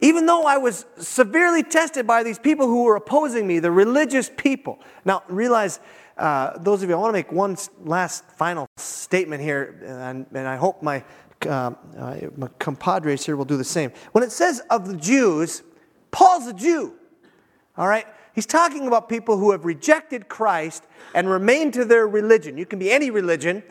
even 0.00 0.26
though 0.26 0.44
I 0.44 0.56
was 0.56 0.86
severely 0.98 1.62
tested 1.62 2.06
by 2.06 2.22
these 2.22 2.38
people 2.38 2.66
who 2.66 2.84
were 2.84 2.96
opposing 2.96 3.46
me, 3.46 3.58
the 3.58 3.70
religious 3.70 4.30
people. 4.34 4.78
Now, 5.04 5.22
realize, 5.28 5.80
uh, 6.16 6.58
those 6.58 6.82
of 6.82 6.88
you, 6.88 6.94
I 6.94 6.98
want 6.98 7.10
to 7.10 7.18
make 7.18 7.30
one 7.30 7.56
last 7.84 8.24
final 8.32 8.66
statement 8.76 9.42
here, 9.42 9.82
and, 9.84 10.26
and 10.32 10.48
I 10.48 10.56
hope 10.56 10.82
my, 10.82 11.04
uh, 11.46 11.72
my 12.36 12.48
compadres 12.58 13.26
here 13.26 13.36
will 13.36 13.44
do 13.44 13.56
the 13.56 13.64
same. 13.64 13.92
When 14.12 14.24
it 14.24 14.32
says 14.32 14.62
of 14.70 14.88
the 14.88 14.96
Jews, 14.96 15.62
Paul's 16.10 16.46
a 16.46 16.54
Jew, 16.54 16.94
all 17.76 17.88
right? 17.88 18.06
He's 18.34 18.46
talking 18.46 18.86
about 18.86 19.08
people 19.08 19.36
who 19.36 19.50
have 19.50 19.64
rejected 19.64 20.28
Christ 20.28 20.84
and 21.14 21.28
remained 21.28 21.74
to 21.74 21.84
their 21.84 22.08
religion. 22.08 22.56
You 22.56 22.64
can 22.64 22.78
be 22.78 22.90
any 22.90 23.10
religion. 23.10 23.62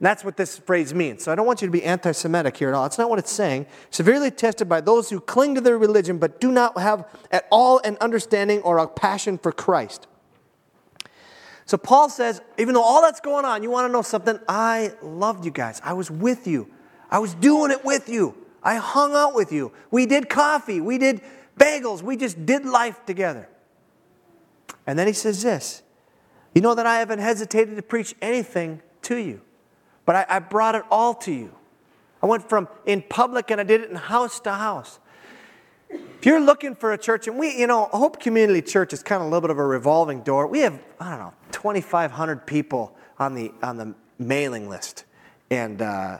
That's 0.00 0.24
what 0.24 0.36
this 0.36 0.58
phrase 0.58 0.92
means. 0.92 1.24
So 1.24 1.32
I 1.32 1.34
don't 1.34 1.46
want 1.46 1.62
you 1.62 1.68
to 1.68 1.72
be 1.72 1.82
anti 1.82 2.12
Semitic 2.12 2.56
here 2.56 2.68
at 2.68 2.74
all. 2.74 2.82
That's 2.82 2.98
not 2.98 3.08
what 3.08 3.18
it's 3.18 3.32
saying. 3.32 3.66
Severely 3.90 4.30
tested 4.30 4.68
by 4.68 4.80
those 4.80 5.08
who 5.08 5.20
cling 5.20 5.54
to 5.54 5.60
their 5.60 5.78
religion 5.78 6.18
but 6.18 6.40
do 6.40 6.52
not 6.52 6.78
have 6.78 7.08
at 7.30 7.46
all 7.50 7.80
an 7.84 7.96
understanding 8.00 8.60
or 8.60 8.78
a 8.78 8.86
passion 8.86 9.38
for 9.38 9.52
Christ. 9.52 10.06
So 11.64 11.76
Paul 11.76 12.08
says, 12.08 12.40
even 12.58 12.74
though 12.74 12.82
all 12.82 13.02
that's 13.02 13.20
going 13.20 13.44
on, 13.44 13.62
you 13.62 13.70
want 13.70 13.88
to 13.88 13.92
know 13.92 14.02
something? 14.02 14.38
I 14.48 14.92
loved 15.02 15.44
you 15.44 15.50
guys. 15.50 15.80
I 15.82 15.94
was 15.94 16.10
with 16.10 16.46
you. 16.46 16.70
I 17.10 17.18
was 17.18 17.34
doing 17.34 17.72
it 17.72 17.84
with 17.84 18.08
you. 18.08 18.36
I 18.62 18.76
hung 18.76 19.14
out 19.14 19.34
with 19.34 19.52
you. 19.52 19.72
We 19.90 20.06
did 20.06 20.28
coffee. 20.28 20.80
We 20.80 20.98
did 20.98 21.22
bagels. 21.58 22.02
We 22.02 22.16
just 22.16 22.46
did 22.46 22.64
life 22.64 23.04
together. 23.04 23.48
And 24.86 24.98
then 24.98 25.06
he 25.06 25.12
says 25.12 25.42
this 25.42 25.82
You 26.54 26.60
know 26.60 26.74
that 26.74 26.86
I 26.86 26.98
haven't 26.98 27.18
hesitated 27.18 27.76
to 27.76 27.82
preach 27.82 28.14
anything 28.22 28.82
to 29.02 29.16
you, 29.16 29.40
but 30.06 30.16
I, 30.16 30.26
I 30.36 30.38
brought 30.38 30.74
it 30.74 30.84
all 30.90 31.12
to 31.14 31.32
you. 31.32 31.54
I 32.22 32.26
went 32.26 32.48
from 32.48 32.68
in 32.86 33.02
public 33.02 33.50
and 33.50 33.60
I 33.60 33.64
did 33.64 33.82
it 33.82 33.90
in 33.90 33.96
house 33.96 34.40
to 34.40 34.52
house. 34.52 34.98
If 35.90 36.24
you're 36.24 36.40
looking 36.40 36.74
for 36.74 36.92
a 36.92 36.98
church, 36.98 37.28
and 37.28 37.38
we, 37.38 37.56
you 37.56 37.66
know, 37.66 37.84
Hope 37.92 38.18
Community 38.18 38.62
Church 38.62 38.92
is 38.92 39.02
kind 39.02 39.20
of 39.20 39.28
a 39.28 39.30
little 39.30 39.42
bit 39.42 39.50
of 39.50 39.58
a 39.58 39.66
revolving 39.66 40.22
door. 40.22 40.46
We 40.46 40.60
have, 40.60 40.80
I 40.98 41.10
don't 41.10 41.18
know, 41.18 41.34
2,500 41.52 42.46
people 42.46 42.96
on 43.18 43.34
the, 43.34 43.52
on 43.62 43.76
the 43.76 43.94
mailing 44.18 44.68
list. 44.68 45.04
And, 45.50 45.82
uh, 45.82 46.18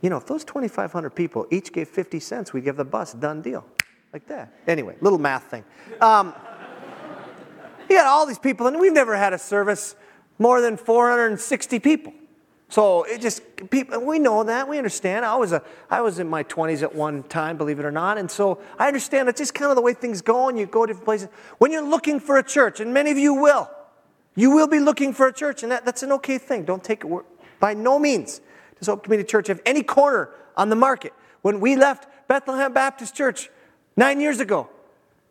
you 0.00 0.10
know, 0.10 0.16
if 0.16 0.26
those 0.26 0.44
2,500 0.44 1.10
people 1.10 1.46
each 1.50 1.72
gave 1.72 1.88
50 1.88 2.18
cents, 2.18 2.52
we'd 2.52 2.64
give 2.64 2.76
the 2.76 2.84
bus, 2.84 3.12
done 3.12 3.42
deal. 3.42 3.64
Like 4.12 4.26
that. 4.26 4.52
Anyway, 4.66 4.96
little 5.00 5.20
math 5.20 5.44
thing. 5.44 5.62
Um, 6.00 6.34
you 7.88 7.96
got 7.96 8.06
all 8.06 8.26
these 8.26 8.38
people, 8.38 8.66
and 8.66 8.80
we've 8.80 8.92
never 8.92 9.16
had 9.16 9.32
a 9.32 9.38
service 9.38 9.94
more 10.38 10.60
than 10.60 10.76
460 10.76 11.78
people. 11.78 12.12
So 12.70 13.02
it 13.02 13.20
just 13.20 13.42
people 13.68 14.00
we 14.04 14.20
know 14.20 14.44
that 14.44 14.68
we 14.68 14.78
understand. 14.78 15.24
I 15.24 15.34
was 15.36 15.52
a 15.52 15.62
I 15.90 16.00
was 16.00 16.20
in 16.20 16.28
my 16.28 16.44
20s 16.44 16.82
at 16.82 16.94
one 16.94 17.24
time, 17.24 17.56
believe 17.56 17.80
it 17.80 17.84
or 17.84 17.90
not, 17.90 18.16
and 18.16 18.30
so 18.30 18.60
I 18.78 18.86
understand 18.86 19.28
it's 19.28 19.40
just 19.40 19.54
kind 19.54 19.70
of 19.70 19.76
the 19.76 19.82
way 19.82 19.92
things 19.92 20.22
go, 20.22 20.48
and 20.48 20.56
you 20.56 20.66
go 20.66 20.86
to 20.86 20.92
different 20.92 21.04
places. 21.04 21.28
When 21.58 21.72
you're 21.72 21.86
looking 21.86 22.20
for 22.20 22.38
a 22.38 22.42
church, 22.44 22.78
and 22.78 22.94
many 22.94 23.10
of 23.10 23.18
you 23.18 23.34
will, 23.34 23.68
you 24.36 24.52
will 24.52 24.68
be 24.68 24.78
looking 24.78 25.12
for 25.12 25.26
a 25.26 25.32
church, 25.32 25.64
and 25.64 25.72
that, 25.72 25.84
that's 25.84 26.04
an 26.04 26.12
okay 26.12 26.38
thing. 26.38 26.64
Don't 26.64 26.82
take 26.82 27.04
it 27.04 27.10
by 27.58 27.74
no 27.74 27.98
means. 27.98 28.40
Does 28.78 28.86
Hope 28.86 29.02
Community 29.02 29.28
Church 29.28 29.48
have 29.48 29.60
any 29.66 29.82
corner 29.82 30.30
on 30.56 30.70
the 30.70 30.76
market? 30.76 31.12
When 31.42 31.60
we 31.60 31.76
left 31.76 32.06
Bethlehem 32.28 32.72
Baptist 32.72 33.14
Church 33.16 33.50
nine 33.96 34.20
years 34.20 34.40
ago, 34.40 34.70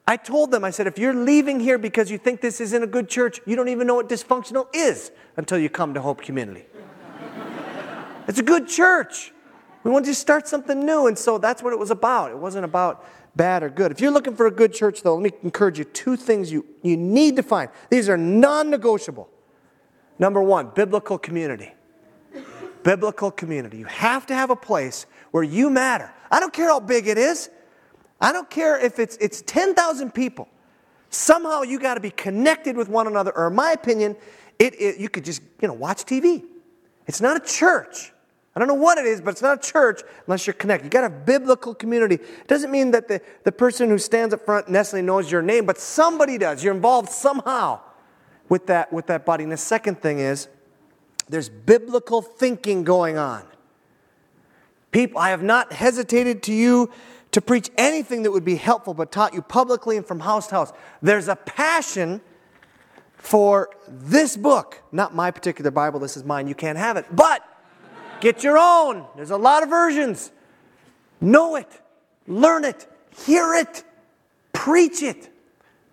I 0.05 0.17
told 0.17 0.51
them, 0.51 0.63
I 0.63 0.71
said, 0.71 0.87
if 0.87 0.99
you're 0.99 1.13
leaving 1.13 1.59
here 1.59 1.77
because 1.77 2.11
you 2.11 2.17
think 2.17 2.41
this 2.41 2.59
isn't 2.59 2.83
a 2.83 2.87
good 2.87 3.09
church, 3.09 3.39
you 3.45 3.55
don't 3.55 3.69
even 3.69 3.87
know 3.87 3.95
what 3.95 4.09
dysfunctional 4.09 4.67
is 4.73 5.11
until 5.37 5.57
you 5.57 5.69
come 5.69 5.93
to 5.93 6.01
Hope 6.01 6.21
Community. 6.21 6.65
It's 8.29 8.37
a 8.37 8.43
good 8.43 8.67
church. 8.67 9.33
We 9.83 9.89
want 9.89 10.05
to 10.05 10.13
start 10.13 10.47
something 10.47 10.85
new. 10.85 11.07
And 11.07 11.17
so 11.17 11.39
that's 11.39 11.63
what 11.63 11.73
it 11.73 11.79
was 11.79 11.89
about. 11.89 12.29
It 12.29 12.37
wasn't 12.37 12.63
about 12.63 13.03
bad 13.35 13.63
or 13.63 13.69
good. 13.69 13.91
If 13.91 13.99
you're 13.99 14.11
looking 14.11 14.35
for 14.35 14.45
a 14.45 14.51
good 14.51 14.71
church, 14.71 15.01
though, 15.01 15.15
let 15.15 15.33
me 15.33 15.39
encourage 15.41 15.79
you 15.79 15.83
two 15.83 16.15
things 16.15 16.51
you, 16.51 16.63
you 16.83 16.95
need 16.95 17.35
to 17.37 17.43
find. 17.43 17.71
These 17.89 18.07
are 18.07 18.17
non 18.17 18.69
negotiable. 18.69 19.29
Number 20.19 20.43
one, 20.43 20.69
biblical 20.75 21.17
community. 21.17 21.73
Biblical 22.83 23.31
community. 23.31 23.77
You 23.77 23.85
have 23.85 24.27
to 24.27 24.35
have 24.35 24.51
a 24.51 24.55
place 24.55 25.07
where 25.31 25.43
you 25.43 25.71
matter. 25.71 26.13
I 26.29 26.39
don't 26.39 26.53
care 26.53 26.67
how 26.67 26.79
big 26.79 27.07
it 27.07 27.17
is. 27.17 27.49
I 28.21 28.31
don't 28.31 28.49
care 28.49 28.79
if 28.79 28.99
it's, 28.99 29.17
it's 29.17 29.41
10,000 29.41 30.13
people. 30.13 30.47
Somehow 31.09 31.63
you 31.63 31.79
got 31.79 31.95
to 31.95 31.99
be 31.99 32.11
connected 32.11 32.77
with 32.77 32.89
one 32.89 33.07
another, 33.07 33.35
or 33.35 33.47
in 33.47 33.55
my 33.55 33.71
opinion, 33.71 34.15
it, 34.59 34.79
it, 34.79 34.99
you 34.99 35.09
could 35.09 35.25
just 35.25 35.41
you 35.61 35.67
know, 35.67 35.73
watch 35.73 36.05
TV. 36.05 36.43
It's 37.07 37.21
not 37.21 37.37
a 37.37 37.39
church. 37.39 38.13
I 38.59 38.65
don't 38.65 38.67
know 38.67 38.83
what 38.83 38.97
it 38.97 39.05
is, 39.05 39.21
but 39.21 39.31
it's 39.31 39.41
not 39.41 39.65
a 39.65 39.71
church 39.71 40.01
unless 40.27 40.45
you're 40.45 40.53
connected. 40.53 40.85
You 40.85 40.89
got 40.89 41.05
a 41.05 41.09
biblical 41.09 41.73
community. 41.73 42.15
It 42.15 42.47
doesn't 42.47 42.69
mean 42.69 42.91
that 42.91 43.07
the, 43.07 43.21
the 43.45 43.53
person 43.53 43.87
who 43.89 43.97
stands 43.97 44.33
up 44.33 44.43
front 44.43 44.67
necessarily 44.67 45.05
knows 45.05 45.31
your 45.31 45.41
name, 45.41 45.65
but 45.65 45.79
somebody 45.79 46.37
does. 46.37 46.61
You're 46.61 46.73
involved 46.73 47.09
somehow 47.09 47.79
with 48.49 48.67
that, 48.67 48.91
with 48.91 49.07
that 49.07 49.25
body. 49.25 49.43
And 49.43 49.53
the 49.53 49.57
second 49.57 50.01
thing 50.01 50.19
is 50.19 50.49
there's 51.29 51.47
biblical 51.47 52.21
thinking 52.21 52.83
going 52.83 53.17
on. 53.17 53.45
People, 54.91 55.19
I 55.19 55.29
have 55.29 55.43
not 55.43 55.71
hesitated 55.71 56.43
to 56.43 56.53
you 56.53 56.91
to 57.31 57.39
preach 57.39 57.69
anything 57.77 58.23
that 58.23 58.31
would 58.31 58.43
be 58.43 58.55
helpful, 58.55 58.93
but 58.93 59.09
taught 59.09 59.33
you 59.33 59.41
publicly 59.41 59.95
and 59.95 60.05
from 60.05 60.19
house 60.19 60.47
to 60.47 60.55
house. 60.55 60.73
There's 61.01 61.29
a 61.29 61.37
passion 61.37 62.19
for 63.15 63.69
this 63.87 64.35
book, 64.35 64.81
not 64.91 65.15
my 65.15 65.31
particular 65.31 65.71
Bible, 65.71 65.99
this 65.99 66.17
is 66.17 66.23
mine, 66.23 66.47
you 66.47 66.55
can't 66.55 66.77
have 66.77 66.97
it, 66.97 67.05
but 67.15 67.43
get 68.21 68.43
your 68.43 68.57
own. 68.57 69.05
There's 69.15 69.31
a 69.31 69.37
lot 69.37 69.63
of 69.63 69.69
versions. 69.69 70.31
Know 71.21 71.55
it, 71.55 71.67
learn 72.27 72.63
it, 72.63 72.87
hear 73.25 73.53
it, 73.53 73.83
preach 74.53 75.01
it, 75.01 75.29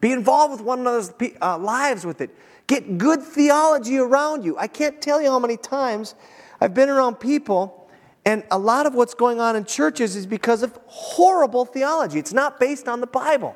be 0.01 0.13
involved 0.13 0.53
with 0.53 0.61
one 0.61 0.81
another's 0.81 1.13
uh, 1.41 1.59
lives 1.59 2.07
with 2.07 2.21
it. 2.21 2.31
Get 2.67 2.99
good 2.99 3.23
theology 3.23 3.99
around 3.99 4.45
you. 4.45 4.57
I 4.59 4.67
can't 4.67 5.01
tell 5.01 5.21
you 5.21 5.31
how 5.31 5.39
many 5.39 5.57
times 5.57 6.15
I've 6.61 6.75
been 6.75 6.89
around 6.89 7.17
people 7.17 7.87
and 8.27 8.43
a 8.51 8.59
lot 8.59 8.87
of 8.87 8.95
what's 8.95 9.15
going 9.15 9.41
on 9.41 9.55
in 9.55 9.65
churches 9.65 10.17
is 10.17 10.27
because 10.27 10.65
of 10.65 10.77
horrible 10.87 11.65
theology. 11.65 12.19
It's 12.19 12.33
not 12.33 12.59
based 12.59 12.89
on 12.89 13.01
the 13.01 13.07
Bible. 13.07 13.55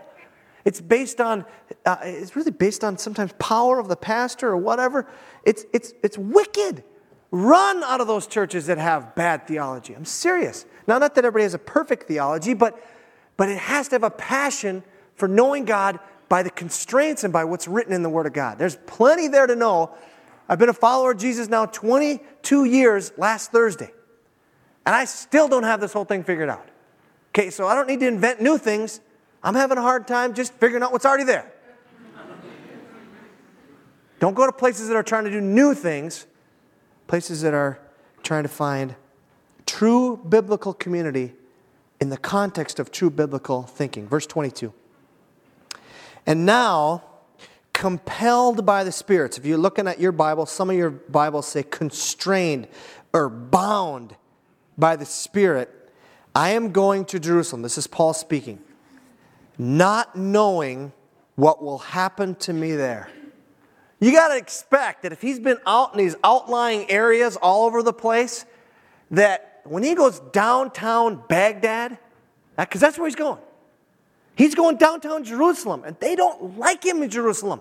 It's 0.64 0.80
based 0.80 1.20
on, 1.20 1.44
uh, 1.84 1.96
it's 2.02 2.36
really 2.36 2.52
based 2.52 2.84
on 2.84 2.96
sometimes 2.96 3.32
power 3.40 3.80
of 3.80 3.88
the 3.88 3.96
pastor 3.96 4.48
or 4.48 4.56
whatever. 4.56 5.08
It's, 5.44 5.64
it's, 5.72 5.92
it's 6.04 6.16
wicked. 6.16 6.84
Run 7.30 7.84
out 7.84 8.00
of 8.00 8.06
those 8.06 8.26
churches 8.26 8.66
that 8.66 8.78
have 8.78 9.14
bad 9.14 9.46
theology. 9.46 9.94
I'm 9.94 10.04
serious. 10.04 10.66
Now, 10.86 10.98
not 10.98 11.14
that 11.14 11.24
everybody 11.24 11.44
has 11.44 11.54
a 11.54 11.58
perfect 11.58 12.08
theology, 12.08 12.54
but, 12.54 12.82
but 13.36 13.48
it 13.48 13.58
has 13.58 13.88
to 13.88 13.94
have 13.94 14.02
a 14.02 14.10
passion 14.10 14.82
for 15.14 15.28
knowing 15.28 15.64
God 15.64 16.00
by 16.28 16.42
the 16.42 16.50
constraints 16.50 17.22
and 17.24 17.32
by 17.32 17.44
what's 17.44 17.68
written 17.68 17.92
in 17.92 18.02
the 18.02 18.08
Word 18.08 18.26
of 18.26 18.32
God. 18.32 18.58
There's 18.58 18.76
plenty 18.86 19.28
there 19.28 19.46
to 19.46 19.54
know. 19.54 19.94
I've 20.48 20.58
been 20.58 20.68
a 20.68 20.72
follower 20.72 21.12
of 21.12 21.18
Jesus 21.18 21.48
now 21.48 21.66
22 21.66 22.64
years 22.64 23.12
last 23.16 23.52
Thursday. 23.52 23.92
And 24.84 24.94
I 24.94 25.04
still 25.04 25.46
don't 25.46 25.62
have 25.62 25.80
this 25.80 25.92
whole 25.92 26.04
thing 26.04 26.24
figured 26.24 26.48
out. 26.48 26.68
Okay, 27.30 27.50
so 27.50 27.66
I 27.66 27.74
don't 27.74 27.86
need 27.86 28.00
to 28.00 28.08
invent 28.08 28.40
new 28.40 28.58
things. 28.58 29.00
I'm 29.42 29.54
having 29.54 29.78
a 29.78 29.82
hard 29.82 30.08
time 30.08 30.34
just 30.34 30.52
figuring 30.54 30.82
out 30.82 30.90
what's 30.90 31.06
already 31.06 31.24
there. 31.24 31.52
don't 34.18 34.34
go 34.34 34.46
to 34.46 34.52
places 34.52 34.88
that 34.88 34.96
are 34.96 35.02
trying 35.02 35.24
to 35.24 35.30
do 35.30 35.40
new 35.40 35.74
things, 35.74 36.26
places 37.10 37.42
that 37.42 37.52
are 37.52 37.76
trying 38.22 38.44
to 38.44 38.48
find 38.48 38.94
true 39.66 40.16
biblical 40.16 40.72
community 40.72 41.32
in 42.00 42.08
the 42.08 42.16
context 42.16 42.78
of 42.78 42.92
true 42.92 43.10
biblical 43.10 43.64
thinking. 43.64 44.06
Verse 44.06 44.28
22. 44.28 44.72
And 46.24 46.46
now, 46.46 47.02
compelled 47.72 48.64
by 48.64 48.84
the 48.84 48.92
spirits. 48.92 49.36
If 49.36 49.44
you're 49.44 49.58
looking 49.58 49.88
at 49.88 49.98
your 49.98 50.12
Bible, 50.12 50.46
some 50.46 50.70
of 50.70 50.76
your 50.76 50.90
Bibles 50.90 51.48
say 51.48 51.64
constrained 51.64 52.68
or 53.12 53.28
bound 53.28 54.14
by 54.78 54.94
the 54.94 55.04
Spirit, 55.04 55.68
I 56.32 56.50
am 56.50 56.70
going 56.70 57.04
to 57.06 57.18
Jerusalem. 57.18 57.62
This 57.62 57.76
is 57.76 57.88
Paul 57.88 58.14
speaking. 58.14 58.60
Not 59.58 60.14
knowing 60.14 60.92
what 61.34 61.60
will 61.60 61.78
happen 61.78 62.36
to 62.36 62.52
me 62.52 62.76
there. 62.76 63.10
You 64.00 64.12
got 64.12 64.28
to 64.28 64.36
expect 64.38 65.02
that 65.02 65.12
if 65.12 65.20
he's 65.20 65.38
been 65.38 65.58
out 65.66 65.92
in 65.92 65.98
these 65.98 66.16
outlying 66.24 66.90
areas 66.90 67.36
all 67.36 67.66
over 67.66 67.82
the 67.82 67.92
place, 67.92 68.46
that 69.10 69.60
when 69.64 69.82
he 69.82 69.94
goes 69.94 70.20
downtown 70.32 71.22
Baghdad, 71.28 71.98
because 72.56 72.80
that's 72.80 72.98
where 72.98 73.06
he's 73.06 73.14
going, 73.14 73.38
he's 74.34 74.54
going 74.54 74.78
downtown 74.78 75.22
Jerusalem, 75.22 75.84
and 75.84 75.96
they 76.00 76.16
don't 76.16 76.58
like 76.58 76.82
him 76.82 77.02
in 77.02 77.10
Jerusalem. 77.10 77.60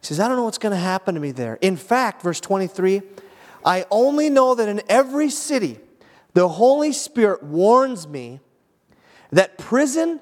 He 0.00 0.06
says, 0.06 0.20
I 0.20 0.28
don't 0.28 0.36
know 0.36 0.44
what's 0.44 0.58
going 0.58 0.74
to 0.74 0.78
happen 0.80 1.16
to 1.16 1.20
me 1.20 1.32
there. 1.32 1.58
In 1.60 1.76
fact, 1.76 2.22
verse 2.22 2.40
23, 2.40 3.02
I 3.64 3.86
only 3.90 4.30
know 4.30 4.54
that 4.54 4.68
in 4.68 4.80
every 4.88 5.30
city, 5.30 5.80
the 6.34 6.48
Holy 6.48 6.92
Spirit 6.92 7.42
warns 7.42 8.06
me 8.06 8.38
that 9.32 9.58
prison 9.58 10.20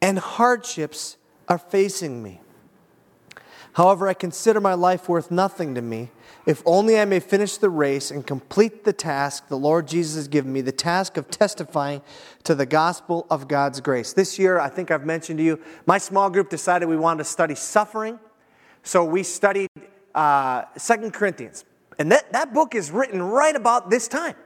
and 0.00 0.20
hardships 0.20 1.16
are 1.48 1.58
facing 1.58 2.22
me. 2.22 2.40
However, 3.76 4.08
I 4.08 4.14
consider 4.14 4.58
my 4.58 4.72
life 4.72 5.06
worth 5.06 5.30
nothing 5.30 5.74
to 5.74 5.82
me, 5.82 6.10
if 6.46 6.62
only 6.64 6.98
I 6.98 7.04
may 7.04 7.20
finish 7.20 7.58
the 7.58 7.68
race 7.68 8.10
and 8.10 8.26
complete 8.26 8.84
the 8.84 8.92
task 8.94 9.48
the 9.48 9.58
Lord 9.58 9.86
Jesus 9.86 10.16
has 10.16 10.28
given 10.28 10.50
me, 10.50 10.62
the 10.62 10.72
task 10.72 11.18
of 11.18 11.30
testifying 11.30 12.00
to 12.44 12.54
the 12.54 12.64
gospel 12.64 13.26
of 13.28 13.48
God's 13.48 13.82
grace. 13.82 14.14
This 14.14 14.38
year, 14.38 14.58
I 14.58 14.70
think 14.70 14.90
I've 14.90 15.04
mentioned 15.04 15.40
to 15.40 15.44
you, 15.44 15.60
my 15.84 15.98
small 15.98 16.30
group 16.30 16.48
decided 16.48 16.88
we 16.88 16.96
wanted 16.96 17.18
to 17.18 17.24
study 17.24 17.54
suffering. 17.54 18.18
So 18.82 19.04
we 19.04 19.22
studied 19.22 19.68
uh, 20.14 20.62
Second 20.78 21.12
Corinthians. 21.12 21.66
And 21.98 22.10
that, 22.12 22.32
that 22.32 22.54
book 22.54 22.74
is 22.74 22.90
written 22.90 23.20
right 23.20 23.54
about 23.54 23.90
this 23.90 24.08
time, 24.08 24.36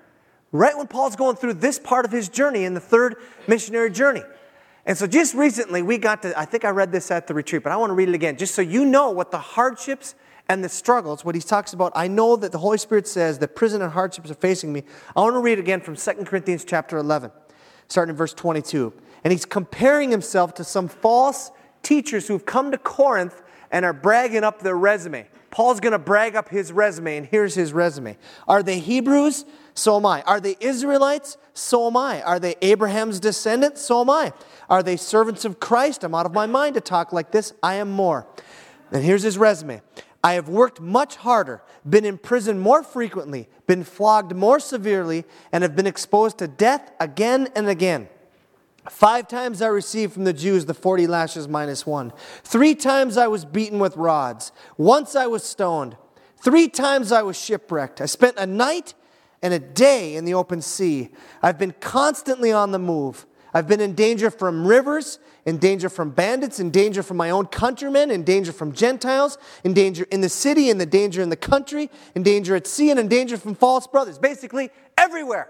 right 0.50 0.76
when 0.76 0.88
Paul's 0.88 1.14
going 1.14 1.36
through 1.36 1.54
this 1.54 1.78
part 1.78 2.04
of 2.04 2.10
his 2.10 2.28
journey 2.28 2.64
in 2.64 2.74
the 2.74 2.80
third 2.80 3.14
missionary 3.46 3.92
journey. 3.92 4.24
And 4.90 4.98
so 4.98 5.06
just 5.06 5.34
recently, 5.36 5.82
we 5.82 5.98
got 5.98 6.22
to, 6.22 6.36
I 6.36 6.44
think 6.44 6.64
I 6.64 6.70
read 6.70 6.90
this 6.90 7.12
at 7.12 7.28
the 7.28 7.32
retreat, 7.32 7.62
but 7.62 7.70
I 7.70 7.76
want 7.76 7.90
to 7.90 7.94
read 7.94 8.08
it 8.08 8.14
again, 8.16 8.36
just 8.36 8.56
so 8.56 8.60
you 8.60 8.84
know 8.84 9.10
what 9.10 9.30
the 9.30 9.38
hardships 9.38 10.16
and 10.48 10.64
the 10.64 10.68
struggles, 10.68 11.24
what 11.24 11.36
he 11.36 11.40
talks 11.40 11.72
about. 11.72 11.92
I 11.94 12.08
know 12.08 12.34
that 12.34 12.50
the 12.50 12.58
Holy 12.58 12.76
Spirit 12.76 13.06
says 13.06 13.38
that 13.38 13.54
prison 13.54 13.82
and 13.82 13.92
hardships 13.92 14.32
are 14.32 14.34
facing 14.34 14.72
me. 14.72 14.82
I 15.14 15.20
want 15.20 15.34
to 15.34 15.38
read 15.38 15.60
again 15.60 15.80
from 15.80 15.94
2 15.94 16.10
Corinthians 16.24 16.64
chapter 16.64 16.98
11, 16.98 17.30
starting 17.86 18.10
in 18.10 18.16
verse 18.16 18.34
22. 18.34 18.92
And 19.22 19.30
he's 19.32 19.44
comparing 19.44 20.10
himself 20.10 20.54
to 20.54 20.64
some 20.64 20.88
false 20.88 21.52
teachers 21.84 22.26
who've 22.26 22.44
come 22.44 22.72
to 22.72 22.78
Corinth 22.78 23.42
and 23.70 23.84
are 23.84 23.92
bragging 23.92 24.42
up 24.42 24.60
their 24.60 24.76
resume. 24.76 25.28
Paul's 25.50 25.80
going 25.80 25.92
to 25.92 25.98
brag 25.98 26.36
up 26.36 26.48
his 26.48 26.70
resume, 26.72 27.16
and 27.16 27.26
here's 27.26 27.54
his 27.54 27.72
resume. 27.72 28.16
Are 28.46 28.62
they 28.62 28.78
Hebrews? 28.78 29.44
So 29.74 29.96
am 29.96 30.06
I. 30.06 30.22
Are 30.22 30.40
they 30.40 30.56
Israelites? 30.60 31.36
So 31.54 31.88
am 31.88 31.96
I. 31.96 32.22
Are 32.22 32.38
they 32.38 32.54
Abraham's 32.62 33.18
descendants? 33.18 33.82
So 33.82 34.00
am 34.00 34.10
I. 34.10 34.32
Are 34.68 34.82
they 34.82 34.96
servants 34.96 35.44
of 35.44 35.58
Christ? 35.58 36.04
I'm 36.04 36.14
out 36.14 36.26
of 36.26 36.32
my 36.32 36.46
mind 36.46 36.74
to 36.74 36.80
talk 36.80 37.12
like 37.12 37.32
this. 37.32 37.52
I 37.62 37.74
am 37.76 37.90
more. 37.90 38.26
And 38.92 39.04
here's 39.04 39.22
his 39.22 39.38
resume. 39.38 39.82
I 40.22 40.34
have 40.34 40.48
worked 40.48 40.80
much 40.80 41.16
harder, 41.16 41.62
been 41.88 42.04
in 42.04 42.18
prison 42.18 42.58
more 42.58 42.82
frequently, 42.82 43.48
been 43.66 43.84
flogged 43.84 44.36
more 44.36 44.60
severely, 44.60 45.24
and 45.50 45.62
have 45.62 45.74
been 45.74 45.86
exposed 45.86 46.38
to 46.38 46.48
death 46.48 46.92
again 47.00 47.48
and 47.56 47.68
again. 47.68 48.08
Five 48.90 49.28
times 49.28 49.62
I 49.62 49.68
received 49.68 50.12
from 50.12 50.24
the 50.24 50.32
Jews 50.32 50.66
the 50.66 50.74
40 50.74 51.06
lashes 51.06 51.48
minus 51.48 51.86
one. 51.86 52.12
Three 52.42 52.74
times 52.74 53.16
I 53.16 53.28
was 53.28 53.44
beaten 53.44 53.78
with 53.78 53.96
rods. 53.96 54.52
Once 54.76 55.14
I 55.16 55.26
was 55.26 55.44
stoned. 55.44 55.96
Three 56.42 56.68
times 56.68 57.12
I 57.12 57.22
was 57.22 57.40
shipwrecked. 57.40 58.00
I 58.00 58.06
spent 58.06 58.36
a 58.36 58.46
night 58.46 58.94
and 59.42 59.54
a 59.54 59.58
day 59.58 60.16
in 60.16 60.24
the 60.24 60.34
open 60.34 60.60
sea. 60.60 61.10
I've 61.40 61.56
been 61.56 61.74
constantly 61.80 62.52
on 62.52 62.72
the 62.72 62.78
move. 62.78 63.26
I've 63.54 63.68
been 63.68 63.80
in 63.80 63.94
danger 63.94 64.30
from 64.30 64.66
rivers, 64.66 65.18
in 65.46 65.58
danger 65.58 65.88
from 65.88 66.10
bandits, 66.10 66.60
in 66.60 66.70
danger 66.70 67.02
from 67.02 67.16
my 67.16 67.30
own 67.30 67.46
countrymen, 67.46 68.10
in 68.10 68.24
danger 68.24 68.52
from 68.52 68.72
Gentiles, 68.72 69.38
in 69.64 69.72
danger 69.72 70.04
in 70.10 70.20
the 70.20 70.28
city, 70.28 70.68
in 70.68 70.78
the 70.78 70.84
danger 70.84 71.22
in 71.22 71.30
the 71.30 71.36
country, 71.36 71.90
in 72.14 72.22
danger 72.22 72.54
at 72.54 72.66
sea, 72.66 72.90
and 72.90 73.00
in 73.00 73.08
danger 73.08 73.36
from 73.36 73.54
false 73.54 73.86
brothers. 73.86 74.18
Basically, 74.18 74.70
everywhere. 74.98 75.48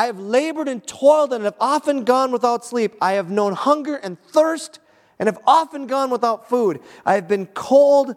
I 0.00 0.06
have 0.06 0.18
labored 0.18 0.66
and 0.66 0.82
toiled 0.86 1.34
and 1.34 1.44
have 1.44 1.56
often 1.60 2.04
gone 2.04 2.32
without 2.32 2.64
sleep. 2.64 2.96
I 3.02 3.12
have 3.12 3.30
known 3.30 3.52
hunger 3.52 3.96
and 3.96 4.18
thirst 4.18 4.78
and 5.18 5.26
have 5.26 5.38
often 5.46 5.86
gone 5.86 6.08
without 6.08 6.48
food. 6.48 6.80
I 7.04 7.16
have 7.16 7.28
been 7.28 7.44
cold 7.44 8.16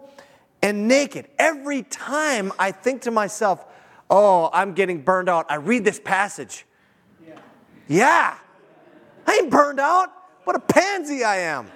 and 0.62 0.88
naked. 0.88 1.28
Every 1.38 1.84
time 1.84 2.54
I 2.58 2.72
think 2.72 3.02
to 3.02 3.12
myself, 3.12 3.66
oh, 4.10 4.50
I'm 4.54 4.76
getting 4.76 5.02
burned 5.02 5.28
out, 5.28 5.46
I 5.50 5.56
read 5.56 5.84
this 5.84 6.00
passage. 6.00 6.66
Yeah. 7.28 7.36
yeah. 7.90 8.38
I 9.28 9.34
ain't 9.42 9.52
burned 9.52 9.82
out. 9.82 10.08
What 10.46 10.56
a 10.56 10.62
pansy 10.62 11.26
I 11.26 11.40
am. 11.40 11.70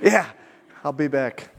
yeah, 0.00 0.30
I'll 0.84 0.92
be 0.92 1.08
back. 1.08 1.57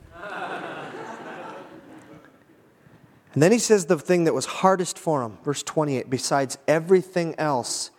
And 3.33 3.43
then 3.43 3.51
he 3.51 3.59
says 3.59 3.85
the 3.85 3.97
thing 3.97 4.23
that 4.23 4.33
was 4.33 4.45
hardest 4.45 4.97
for 4.97 5.23
him, 5.23 5.37
verse 5.43 5.61
28 5.63 6.09
besides 6.09 6.57
everything 6.67 7.35
else, 7.37 7.91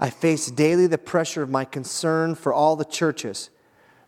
I 0.00 0.10
face 0.10 0.50
daily 0.50 0.86
the 0.86 0.98
pressure 0.98 1.42
of 1.42 1.50
my 1.50 1.64
concern 1.64 2.34
for 2.34 2.52
all 2.52 2.76
the 2.76 2.84
churches. 2.84 3.50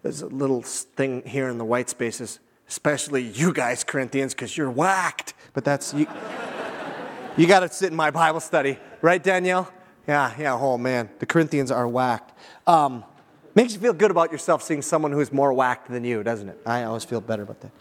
There's 0.03 0.23
a 0.23 0.27
little 0.27 0.63
thing 0.63 1.23
here 1.27 1.49
in 1.49 1.59
the 1.59 1.65
white 1.65 1.89
spaces, 1.89 2.41
especially 2.69 3.23
you 3.23 3.53
guys, 3.53 3.85
Corinthians, 3.85 4.35
because 4.35 4.57
you're 4.57 4.71
whacked. 4.71 5.35
But 5.53 5.65
that's, 5.65 5.95
you, 5.95 6.07
you 7.37 7.47
got 7.47 7.61
to 7.61 7.69
sit 7.69 7.91
in 7.91 7.97
my 7.97 8.11
Bible 8.11 8.41
study, 8.41 8.79
right, 9.03 9.23
Danielle? 9.23 9.73
Yeah, 10.07 10.33
yeah, 10.39 10.55
oh 10.55 10.79
man, 10.79 11.11
the 11.19 11.27
Corinthians 11.27 11.71
are 11.71 11.89
whacked. 11.89 12.33
Um, 12.67 13.05
makes 13.55 13.73
you 13.73 13.81
feel 13.81 13.93
good 13.93 14.11
about 14.11 14.31
yourself 14.31 14.63
seeing 14.63 14.83
someone 14.83 15.13
who's 15.13 15.33
more 15.33 15.53
whacked 15.53 15.89
than 15.89 16.05
you, 16.05 16.23
doesn't 16.23 16.49
it? 16.49 16.61
I 16.65 16.85
always 16.85 17.05
feel 17.05 17.21
better 17.21 17.43
about 17.43 17.61
that. 17.61 17.73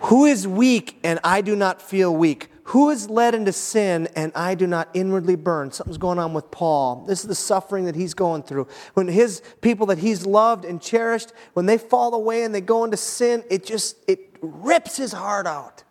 Who 0.00 0.24
is 0.24 0.46
weak 0.46 0.98
and 1.02 1.18
I 1.24 1.40
do 1.40 1.56
not 1.56 1.82
feel 1.82 2.14
weak? 2.14 2.50
Who 2.70 2.90
is 2.90 3.08
led 3.08 3.34
into 3.34 3.52
sin 3.52 4.08
and 4.16 4.32
I 4.34 4.56
do 4.56 4.66
not 4.66 4.88
inwardly 4.92 5.36
burn? 5.36 5.70
Something's 5.70 5.98
going 5.98 6.18
on 6.18 6.34
with 6.34 6.50
Paul. 6.50 7.04
This 7.06 7.20
is 7.20 7.28
the 7.28 7.34
suffering 7.34 7.84
that 7.84 7.94
he's 7.94 8.12
going 8.12 8.42
through. 8.42 8.66
When 8.94 9.06
his 9.06 9.40
people 9.60 9.86
that 9.86 9.98
he's 9.98 10.26
loved 10.26 10.64
and 10.64 10.82
cherished, 10.82 11.32
when 11.52 11.66
they 11.66 11.78
fall 11.78 12.12
away 12.14 12.42
and 12.42 12.52
they 12.52 12.60
go 12.60 12.84
into 12.84 12.96
sin, 12.96 13.44
it 13.50 13.64
just 13.64 13.96
it 14.08 14.36
rips 14.40 14.96
his 14.96 15.12
heart 15.12 15.46
out. 15.46 15.84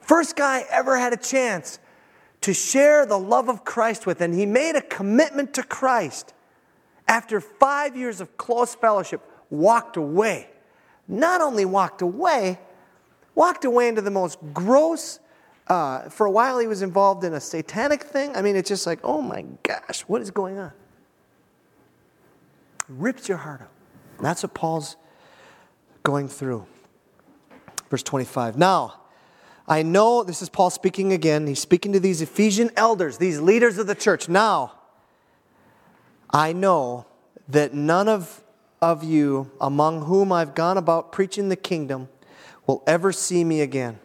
First 0.00 0.34
guy 0.34 0.64
ever 0.70 0.98
had 0.98 1.12
a 1.12 1.16
chance 1.16 1.78
to 2.40 2.54
share 2.54 3.06
the 3.06 3.18
love 3.18 3.48
of 3.48 3.64
Christ 3.64 4.06
with, 4.06 4.20
and 4.20 4.34
he 4.34 4.46
made 4.46 4.76
a 4.76 4.82
commitment 4.82 5.54
to 5.54 5.62
Christ. 5.62 6.32
After 7.06 7.40
five 7.40 7.96
years 7.96 8.20
of 8.20 8.36
close 8.36 8.74
fellowship, 8.74 9.20
walked 9.50 9.96
away. 9.96 10.48
Not 11.06 11.40
only 11.40 11.64
walked 11.64 12.00
away, 12.02 12.58
walked 13.34 13.64
away 13.64 13.88
into 13.88 14.02
the 14.02 14.10
most 14.10 14.38
gross. 14.52 15.18
Uh, 15.68 16.08
for 16.08 16.26
a 16.26 16.30
while, 16.30 16.58
he 16.58 16.66
was 16.66 16.82
involved 16.82 17.24
in 17.24 17.34
a 17.34 17.40
satanic 17.40 18.02
thing. 18.02 18.36
I 18.36 18.42
mean, 18.42 18.56
it's 18.56 18.68
just 18.68 18.86
like, 18.86 19.00
oh 19.02 19.22
my 19.22 19.44
gosh, 19.62 20.02
what 20.02 20.20
is 20.20 20.30
going 20.30 20.58
on? 20.58 20.72
rips 22.98 23.28
your 23.28 23.38
heart 23.38 23.62
out. 23.62 23.70
That's 24.20 24.42
what 24.42 24.54
Paul's 24.54 24.96
going 26.02 26.28
through. 26.28 26.66
Verse 27.90 28.02
25. 28.02 28.56
Now, 28.56 29.00
I 29.66 29.82
know, 29.82 30.24
this 30.24 30.42
is 30.42 30.48
Paul 30.48 30.70
speaking 30.70 31.12
again. 31.12 31.46
He's 31.46 31.60
speaking 31.60 31.92
to 31.92 32.00
these 32.00 32.20
Ephesian 32.20 32.70
elders, 32.76 33.18
these 33.18 33.40
leaders 33.40 33.78
of 33.78 33.86
the 33.86 33.94
church. 33.94 34.28
Now, 34.28 34.72
I 36.30 36.52
know 36.52 37.06
that 37.48 37.74
none 37.74 38.08
of, 38.08 38.42
of 38.80 39.04
you 39.04 39.50
among 39.60 40.02
whom 40.02 40.32
I've 40.32 40.54
gone 40.54 40.78
about 40.78 41.12
preaching 41.12 41.48
the 41.48 41.56
kingdom 41.56 42.08
will 42.72 42.82
ever 42.86 43.12
see 43.12 43.44
me 43.44 43.60
again. 43.60 43.98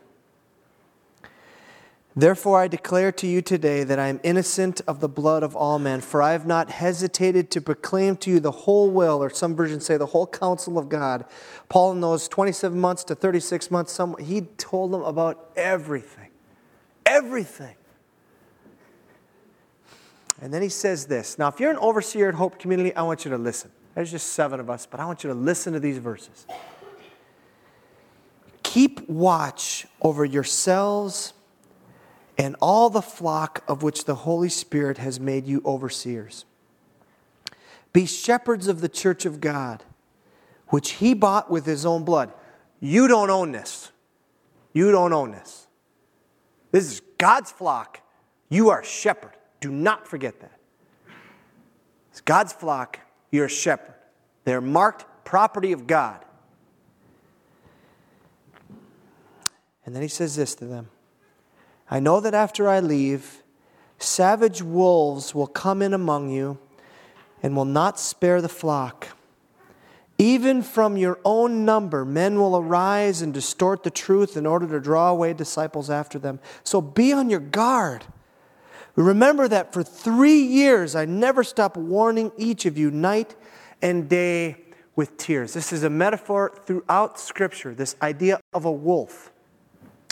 Therefore, 2.17 2.59
I 2.59 2.67
declare 2.67 3.13
to 3.13 3.27
you 3.27 3.41
today 3.41 3.85
that 3.85 3.97
I 3.97 4.07
am 4.07 4.19
innocent 4.23 4.81
of 4.87 4.99
the 4.99 5.07
blood 5.07 5.41
of 5.41 5.55
all 5.55 5.79
men, 5.79 6.01
for 6.01 6.21
I 6.21 6.33
have 6.33 6.45
not 6.45 6.69
hesitated 6.69 7.49
to 7.51 7.61
proclaim 7.61 8.17
to 8.17 8.29
you 8.29 8.39
the 8.41 8.51
whole 8.51 8.89
will, 8.89 9.23
or 9.23 9.29
some 9.29 9.55
versions 9.55 9.85
say 9.85 9.95
the 9.95 10.07
whole 10.07 10.27
counsel 10.27 10.77
of 10.77 10.89
God. 10.89 11.23
Paul, 11.69 11.93
in 11.93 12.01
those 12.01 12.27
27 12.27 12.77
months 12.77 13.05
to 13.05 13.15
36 13.15 13.71
months, 13.71 13.93
some, 13.93 14.17
he 14.17 14.41
told 14.57 14.91
them 14.91 15.03
about 15.03 15.51
everything. 15.55 16.31
Everything. 17.05 17.75
And 20.41 20.53
then 20.53 20.61
he 20.61 20.69
says 20.69 21.05
this. 21.05 21.37
Now, 21.37 21.47
if 21.47 21.59
you're 21.61 21.71
an 21.71 21.77
overseer 21.77 22.27
at 22.27 22.35
Hope 22.35 22.59
Community, 22.59 22.93
I 22.95 23.03
want 23.03 23.23
you 23.23 23.31
to 23.31 23.37
listen. 23.37 23.71
There's 23.95 24.11
just 24.11 24.33
seven 24.33 24.59
of 24.59 24.69
us, 24.69 24.85
but 24.85 24.99
I 24.99 25.05
want 25.05 25.23
you 25.23 25.29
to 25.29 25.35
listen 25.35 25.71
to 25.73 25.79
these 25.79 25.99
verses. 25.99 26.45
Keep 28.67 29.07
watch 29.07 29.87
over 30.01 30.25
yourselves 30.25 31.31
and 32.37 32.53
all 32.61 32.89
the 32.89 33.01
flock 33.01 33.63
of 33.65 33.81
which 33.81 34.03
the 34.03 34.13
Holy 34.13 34.49
Spirit 34.49 34.97
has 34.97 35.21
made 35.21 35.47
you 35.47 35.61
overseers. 35.65 36.43
Be 37.93 38.05
shepherds 38.05 38.67
of 38.67 38.81
the 38.81 38.89
church 38.89 39.25
of 39.25 39.39
God, 39.39 39.85
which 40.67 40.91
he 40.91 41.13
bought 41.13 41.49
with 41.49 41.65
his 41.65 41.85
own 41.85 42.03
blood. 42.03 42.33
You 42.81 43.07
don't 43.07 43.29
own 43.29 43.53
this. 43.53 43.93
You 44.73 44.91
don't 44.91 45.13
own 45.13 45.31
this. 45.31 45.67
This 46.73 46.91
is 46.91 47.01
God's 47.17 47.51
flock. 47.51 48.01
You 48.49 48.69
are 48.69 48.81
a 48.81 48.85
shepherd. 48.85 49.37
Do 49.61 49.71
not 49.71 50.09
forget 50.09 50.41
that. 50.41 50.59
It's 52.11 52.19
God's 52.19 52.51
flock. 52.51 52.99
You're 53.31 53.45
a 53.45 53.49
shepherd. 53.49 53.95
They're 54.43 54.59
marked 54.59 55.05
property 55.23 55.71
of 55.71 55.87
God. 55.87 56.25
And 59.87 59.95
then 59.95 60.01
he 60.01 60.09
says 60.09 60.35
this 60.35 60.53
to 60.55 60.65
them 60.65 60.89
I 61.89 61.99
know 61.99 62.19
that 62.19 62.35
after 62.35 62.67
I 62.67 62.81
leave, 62.81 63.41
savage 63.97 64.61
wolves 64.61 65.33
will 65.33 65.47
come 65.47 65.81
in 65.81 65.93
among 65.93 66.29
you 66.29 66.59
and 67.41 67.55
will 67.55 67.65
not 67.65 67.97
spare 67.97 68.41
the 68.41 68.49
flock. 68.49 69.07
Even 70.19 70.61
from 70.61 70.97
your 70.97 71.19
own 71.23 71.63
number, 71.63 72.03
men 72.03 72.37
will 72.37 72.57
arise 72.57 73.21
and 73.21 73.33
distort 73.33 73.83
the 73.83 73.91
truth 73.91 74.35
in 74.35 74.45
order 74.45 74.67
to 74.67 74.79
draw 74.79 75.09
away 75.09 75.31
disciples 75.31 75.89
after 75.89 76.19
them. 76.19 76.39
So 76.63 76.81
be 76.81 77.13
on 77.13 77.29
your 77.29 77.39
guard. 77.39 78.03
Remember 78.95 79.47
that 79.47 79.71
for 79.71 79.83
three 79.83 80.41
years 80.41 80.95
I 80.95 81.05
never 81.05 81.43
stopped 81.43 81.77
warning 81.77 82.31
each 82.35 82.65
of 82.65 82.77
you 82.77 82.91
night 82.91 83.35
and 83.81 84.09
day 84.09 84.57
with 84.95 85.15
tears. 85.17 85.53
This 85.53 85.71
is 85.71 85.83
a 85.83 85.89
metaphor 85.89 86.59
throughout 86.65 87.19
Scripture, 87.19 87.73
this 87.73 87.95
idea 88.01 88.41
of 88.53 88.65
a 88.65 88.71
wolf. 88.71 89.31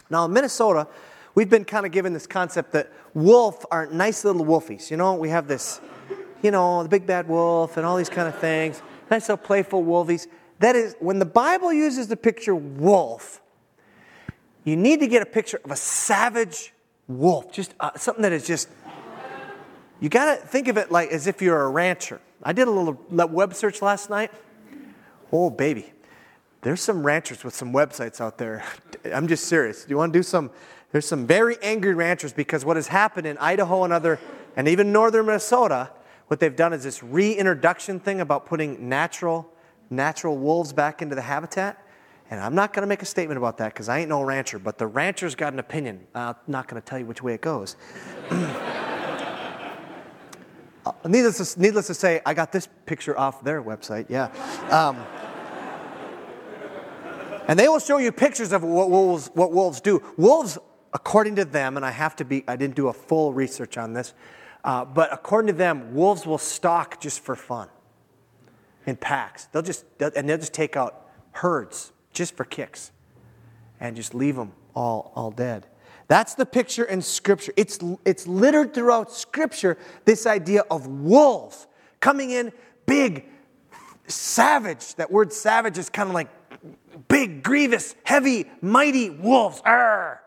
Now, 0.09 0.25
in 0.25 0.33
Minnesota, 0.33 0.87
we've 1.33 1.49
been 1.49 1.65
kind 1.65 1.85
of 1.85 1.91
given 1.91 2.13
this 2.13 2.27
concept 2.27 2.71
that 2.73 2.91
wolf 3.13 3.65
are 3.71 3.87
nice 3.87 4.23
little 4.23 4.45
wolfies. 4.45 4.91
You 4.91 4.97
know, 4.97 5.15
we 5.15 5.29
have 5.29 5.47
this, 5.47 5.81
you 6.41 6.51
know, 6.51 6.83
the 6.83 6.89
big 6.89 7.05
bad 7.05 7.27
wolf 7.27 7.77
and 7.77 7.85
all 7.85 7.97
these 7.97 8.09
kind 8.09 8.27
of 8.27 8.37
things. 8.39 8.81
Nice 9.09 9.29
little 9.29 9.43
playful 9.43 9.83
wolfies. 9.83 10.27
That 10.59 10.75
is, 10.75 10.95
when 10.99 11.19
the 11.19 11.25
Bible 11.25 11.73
uses 11.73 12.07
the 12.07 12.17
picture 12.17 12.55
wolf, 12.55 13.41
you 14.63 14.75
need 14.75 14.99
to 14.99 15.07
get 15.07 15.21
a 15.21 15.25
picture 15.25 15.59
of 15.63 15.71
a 15.71 15.75
savage 15.75 16.73
wolf, 17.07 17.51
just 17.51 17.73
uh, 17.79 17.91
something 17.95 18.23
that 18.23 18.31
is 18.31 18.47
just, 18.47 18.69
you 19.99 20.09
got 20.09 20.35
to 20.35 20.47
think 20.47 20.67
of 20.67 20.77
it 20.77 20.91
like 20.91 21.09
as 21.09 21.27
if 21.27 21.41
you're 21.41 21.61
a 21.61 21.69
rancher. 21.69 22.19
I 22.41 22.53
did 22.53 22.67
a 22.67 22.71
little 22.71 22.99
web 23.09 23.53
search 23.53 23.81
last 23.81 24.09
night. 24.09 24.31
Oh, 25.31 25.49
baby. 25.49 25.91
There's 26.65 26.81
some 26.81 27.05
ranchers 27.05 27.43
with 27.43 27.53
some 27.53 27.71
websites 27.71 28.19
out 28.19 28.39
there. 28.39 28.65
I'm 29.13 29.27
just 29.27 29.43
serious. 29.43 29.83
Do 29.83 29.91
you 29.91 29.97
want 29.97 30.11
to 30.11 30.17
do 30.17 30.23
some? 30.23 30.49
There's 30.91 31.07
some 31.07 31.27
very 31.27 31.57
angry 31.61 31.93
ranchers 31.93 32.33
because 32.33 32.65
what 32.65 32.75
has 32.75 32.87
happened 32.87 33.27
in 33.27 33.37
Idaho 33.37 33.83
and 33.83 33.93
other, 33.93 34.19
and 34.55 34.67
even 34.67 34.91
northern 34.91 35.27
Minnesota, 35.27 35.91
what 36.25 36.39
they've 36.39 36.55
done 36.55 36.73
is 36.73 36.83
this 36.83 37.03
reintroduction 37.03 37.99
thing 37.99 38.19
about 38.19 38.47
putting 38.47 38.89
natural, 38.89 39.47
natural 39.91 40.39
wolves 40.39 40.73
back 40.73 41.03
into 41.03 41.13
the 41.13 41.21
habitat. 41.21 41.85
And 42.31 42.39
I'm 42.39 42.55
not 42.55 42.73
going 42.73 42.81
to 42.81 42.87
make 42.87 43.03
a 43.03 43.05
statement 43.05 43.37
about 43.37 43.57
that 43.59 43.71
because 43.71 43.87
I 43.87 43.99
ain't 43.99 44.09
no 44.09 44.23
rancher, 44.23 44.57
but 44.57 44.79
the 44.79 44.87
rancher's 44.87 45.35
got 45.35 45.53
an 45.53 45.59
opinion. 45.59 46.07
I'm 46.15 46.33
not 46.47 46.67
going 46.67 46.81
to 46.81 46.85
tell 46.85 46.97
you 46.97 47.05
which 47.05 47.21
way 47.21 47.35
it 47.35 47.41
goes. 47.41 47.75
uh, 48.31 48.47
needless, 51.05 51.53
to, 51.53 51.61
needless 51.61 51.85
to 51.85 51.93
say, 51.93 52.21
I 52.25 52.33
got 52.33 52.51
this 52.51 52.67
picture 52.87 53.15
off 53.19 53.43
their 53.43 53.61
website, 53.61 54.07
yeah. 54.09 54.31
Um, 54.71 55.05
and 57.47 57.57
they 57.59 57.67
will 57.67 57.79
show 57.79 57.97
you 57.97 58.11
pictures 58.11 58.51
of 58.51 58.63
what 58.63 58.89
wolves, 58.89 59.29
what 59.33 59.51
wolves 59.51 59.81
do. 59.81 60.01
Wolves, 60.17 60.57
according 60.93 61.35
to 61.37 61.45
them, 61.45 61.77
and 61.77 61.85
I 61.85 61.91
have 61.91 62.15
to 62.17 62.25
be, 62.25 62.43
I 62.47 62.55
didn't 62.55 62.75
do 62.75 62.87
a 62.87 62.93
full 62.93 63.33
research 63.33 63.77
on 63.77 63.93
this, 63.93 64.13
uh, 64.63 64.85
but 64.85 65.13
according 65.13 65.47
to 65.47 65.57
them, 65.57 65.93
wolves 65.93 66.25
will 66.25 66.37
stalk 66.37 66.99
just 66.99 67.19
for 67.19 67.35
fun 67.35 67.69
in 68.85 68.95
packs. 68.95 69.45
They'll 69.45 69.61
just, 69.61 69.85
they'll, 69.97 70.11
and 70.15 70.27
they'll 70.27 70.37
just 70.37 70.53
take 70.53 70.75
out 70.75 71.07
herds 71.31 71.91
just 72.13 72.35
for 72.35 72.45
kicks 72.45 72.91
and 73.79 73.95
just 73.95 74.15
leave 74.15 74.35
them 74.35 74.53
all, 74.75 75.11
all 75.15 75.31
dead. 75.31 75.67
That's 76.07 76.35
the 76.35 76.45
picture 76.45 76.83
in 76.83 77.01
Scripture. 77.01 77.51
It's, 77.57 77.79
it's 78.05 78.27
littered 78.27 78.73
throughout 78.73 79.11
Scripture, 79.11 79.77
this 80.05 80.25
idea 80.25 80.61
of 80.69 80.87
wolves 80.87 81.67
coming 81.99 82.31
in 82.31 82.51
big, 82.85 83.25
savage. 84.07 84.95
That 84.95 85.11
word 85.11 85.33
savage 85.33 85.77
is 85.77 85.89
kind 85.89 86.09
of 86.09 86.13
like 86.13 86.29
big, 87.07 87.43
grievous, 87.43 87.95
heavy, 88.03 88.45
mighty 88.61 89.09
wolves. 89.09 89.61
Arr! 89.65 90.21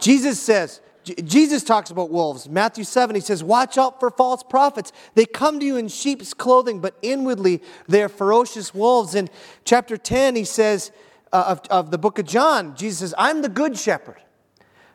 Jesus 0.00 0.40
says, 0.40 0.80
Jesus 1.04 1.62
talks 1.62 1.90
about 1.90 2.10
wolves. 2.10 2.48
Matthew 2.48 2.84
7, 2.84 3.14
he 3.14 3.20
says, 3.20 3.44
Watch 3.44 3.78
out 3.78 4.00
for 4.00 4.10
false 4.10 4.42
prophets. 4.42 4.92
They 5.14 5.24
come 5.24 5.60
to 5.60 5.66
you 5.66 5.76
in 5.76 5.88
sheep's 5.88 6.34
clothing, 6.34 6.80
but 6.80 6.96
inwardly 7.00 7.62
they're 7.86 8.08
ferocious 8.08 8.74
wolves. 8.74 9.14
In 9.14 9.30
chapter 9.64 9.96
10, 9.96 10.34
he 10.34 10.44
says, 10.44 10.90
uh, 11.32 11.44
of, 11.48 11.60
of 11.70 11.90
the 11.90 11.98
book 11.98 12.18
of 12.18 12.26
John, 12.26 12.74
Jesus 12.76 12.98
says, 13.00 13.14
I'm 13.18 13.42
the 13.42 13.48
good 13.48 13.78
shepherd. 13.78 14.16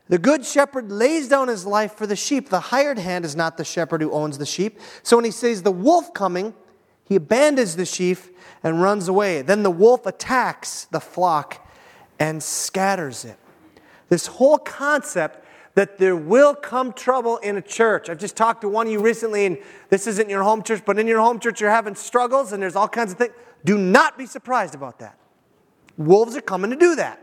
The 0.10 0.18
good 0.18 0.46
shepherd 0.46 0.92
lays 0.92 1.30
down 1.30 1.48
his 1.48 1.66
life 1.66 1.94
for 1.94 2.06
the 2.06 2.16
sheep. 2.16 2.50
The 2.50 2.60
hired 2.60 2.98
hand 2.98 3.24
is 3.24 3.36
not 3.36 3.56
the 3.56 3.64
shepherd 3.64 4.02
who 4.02 4.12
owns 4.12 4.38
the 4.38 4.46
sheep. 4.46 4.80
So 5.04 5.16
when 5.16 5.24
he 5.24 5.32
says 5.32 5.62
the 5.62 5.72
wolf 5.72 6.14
coming, 6.14 6.54
he 7.12 7.18
abandons 7.18 7.76
the 7.76 7.84
sheep 7.84 8.20
and 8.64 8.82
runs 8.82 9.10
away. 9.10 9.42
Then 9.42 9.64
the 9.64 9.70
wolf 9.70 10.06
attacks 10.06 10.86
the 10.86 11.02
flock 11.02 11.68
and 12.18 12.42
scatters 12.42 13.26
it. 13.26 13.38
This 14.08 14.28
whole 14.28 14.58
concept 14.58 15.46
that 15.76 15.98
there 15.98 16.16
will 16.16 16.56
come 16.56 16.94
trouble 16.94 17.36
in 17.40 17.58
a 17.58 17.62
church. 17.62 18.10
I've 18.10 18.18
just 18.18 18.38
talked 18.38 18.62
to 18.62 18.70
one 18.70 18.88
of 18.88 18.94
you 18.94 19.02
recently, 19.02 19.46
and 19.46 19.58
this 19.90 20.08
isn't 20.08 20.30
your 20.30 20.42
home 20.42 20.64
church, 20.64 20.84
but 20.86 20.98
in 20.98 21.06
your 21.06 21.20
home 21.20 21.38
church, 21.42 21.60
you're 21.60 21.70
having 21.70 21.96
struggles 21.96 22.54
and 22.54 22.64
there's 22.64 22.78
all 22.78 22.88
kinds 22.88 23.12
of 23.12 23.18
things. 23.18 23.34
Do 23.66 23.78
not 23.78 24.18
be 24.18 24.26
surprised 24.26 24.74
about 24.74 25.00
that. 25.00 25.18
Wolves 25.98 26.38
are 26.38 26.42
coming 26.42 26.70
to 26.70 26.78
do 26.78 26.96
that. 26.96 27.22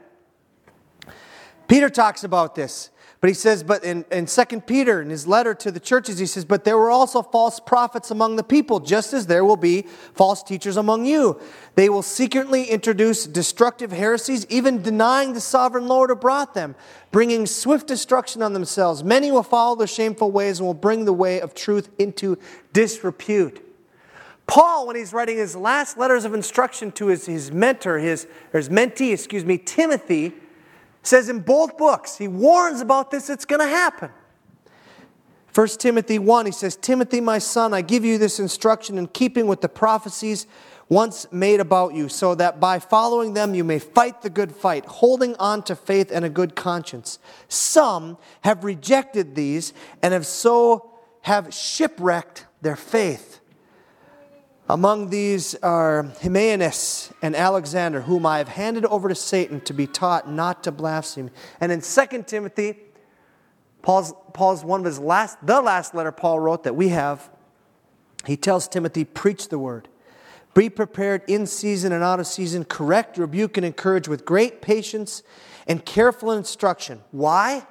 Peter 1.66 1.88
talks 1.88 2.24
about 2.24 2.55
this. 2.55 2.90
But 3.20 3.28
he 3.28 3.35
says, 3.35 3.64
but 3.64 3.83
in, 3.83 4.04
in 4.12 4.26
2 4.26 4.61
Peter, 4.61 5.02
in 5.02 5.11
his 5.11 5.26
letter 5.26 5.52
to 5.52 5.72
the 5.72 5.81
churches, 5.81 6.20
he 6.20 6.26
says, 6.26 6.44
But 6.44 6.62
there 6.62 6.78
were 6.78 6.90
also 6.90 7.20
false 7.20 7.59
prophets 7.59 8.12
among 8.12 8.37
the 8.37 8.44
people, 8.44 8.78
just 8.78 9.12
as 9.12 9.26
there 9.26 9.44
will 9.44 9.57
be 9.57 9.83
false 10.14 10.40
teachers 10.40 10.76
among 10.76 11.04
you. 11.04 11.40
They 11.74 11.88
will 11.88 12.02
secretly 12.02 12.66
introduce 12.66 13.26
destructive 13.26 13.90
heresies, 13.90 14.46
even 14.48 14.83
denying 14.83 15.33
the 15.33 15.40
sovereign 15.40 15.88
Lord 15.88 16.11
who 16.11 16.16
brought 16.16 16.54
them, 16.54 16.76
bringing 17.11 17.44
swift 17.46 17.88
destruction 17.88 18.40
on 18.40 18.52
themselves. 18.52 19.02
Many 19.02 19.33
will 19.33 19.42
follow 19.42 19.74
their 19.74 19.88
shameful 19.88 20.31
ways 20.31 20.61
and 20.61 20.68
will 20.68 20.74
bring 20.74 21.04
the 21.04 21.12
way 21.12 21.40
of 21.40 21.54
truth 21.54 21.88
into 21.98 22.38
disrepute. 22.72 23.64
Paul, 24.46 24.87
when 24.87 24.94
he's 24.94 25.12
writing 25.12 25.38
his 25.38 25.57
last 25.57 25.98
letters 25.98 26.24
of 26.24 26.35
instruction 26.35 26.92
to 26.92 27.09
his, 27.09 27.26
his 27.26 27.50
mentor, 27.50 27.98
his, 27.98 28.28
his 28.52 28.68
mentee, 28.68 29.12
excuse 29.12 29.44
me, 29.44 29.59
Timothy, 29.59 30.35
says 31.09 31.29
in 31.29 31.40
both 31.40 31.77
books, 31.77 32.18
he 32.18 32.29
warns 32.29 32.81
about 32.81 33.11
this, 33.11 33.31
it's 33.31 33.44
going 33.44 33.61
to 33.61 33.66
happen. 33.66 34.11
1 35.55 35.66
Timothy 35.79 36.18
1, 36.18 36.47
he 36.47 36.53
says, 36.53 36.77
Timothy, 36.77 37.21
my 37.21 37.38
son, 37.38 37.75
I 37.75 37.81
give 37.81 38.05
you 38.05 38.18
this 38.18 38.38
instruction 38.38 38.99
in 38.99 39.09
keeping 39.09 39.47
with 39.47 39.61
the 39.61 39.68
prophecies 39.68 40.47
once 40.88 41.27
made 41.33 41.61
about 41.61 41.94
you, 41.94 42.09
so 42.09 42.35
that 42.35 42.61
by 42.61 42.79
following 42.79 43.35
them 43.35 43.55
you 43.55 43.64
may 43.64 43.79
fight 43.79 44.23
the 44.23 44.31
good 44.31 44.55
fight, 44.55 44.85
holding 44.87 45.35
on 45.37 45.62
to 45.62 45.75
faith 45.75 46.11
and 46.12 46.25
a 46.25 46.31
good 46.31 46.55
conscience. 46.55 47.18
Some 47.49 48.16
have 48.42 48.64
rejected 48.64 49.35
these 49.35 49.75
and 50.03 50.14
have 50.14 50.27
so 50.27 50.90
have 51.23 51.53
shipwrecked 51.53 52.47
their 52.62 52.77
faith. 52.77 53.40
Among 54.70 55.09
these 55.09 55.54
are 55.57 56.12
Hymenaeus 56.20 57.11
and 57.22 57.35
Alexander, 57.35 58.02
whom 58.02 58.26
I 58.26 58.37
have 58.37 58.48
handed 58.48 58.85
over 58.85 59.09
to 59.09 59.14
Satan 59.14 59.62
to 59.62 59.72
be 59.72 59.87
taught 59.87 60.31
not 60.31 60.62
to 60.64 60.72
blaspheme. 60.72 61.31
And 61.59 61.72
in 61.72 61.81
2 61.81 62.24
Timothy, 62.24 62.76
Paul's, 63.81 64.12
Paul's 64.35 64.62
one 64.62 64.81
of 64.81 64.87
his 64.87 64.98
last, 64.98 65.38
the 65.42 65.62
last 65.62 65.94
letter 65.94 66.12
Paul 66.12 66.40
wrote 66.40 66.64
that 66.64 66.76
we 66.76 66.88
have, 66.88 67.31
he 68.26 68.37
tells 68.37 68.68
Timothy, 68.68 69.04
preach 69.04 69.48
the 69.48 69.59
word. 69.59 69.88
Be 70.52 70.68
prepared 70.68 71.22
in 71.26 71.46
season 71.46 71.92
and 71.92 72.04
out 72.04 72.20
of 72.20 72.26
season, 72.26 72.64
correct, 72.64 73.16
rebuke, 73.16 73.57
and 73.57 73.64
encourage 73.64 74.07
with 74.07 74.26
great 74.26 74.61
patience 74.61 75.22
and 75.66 75.83
careful 75.83 76.31
instruction. 76.33 77.00
Why? 77.11 77.66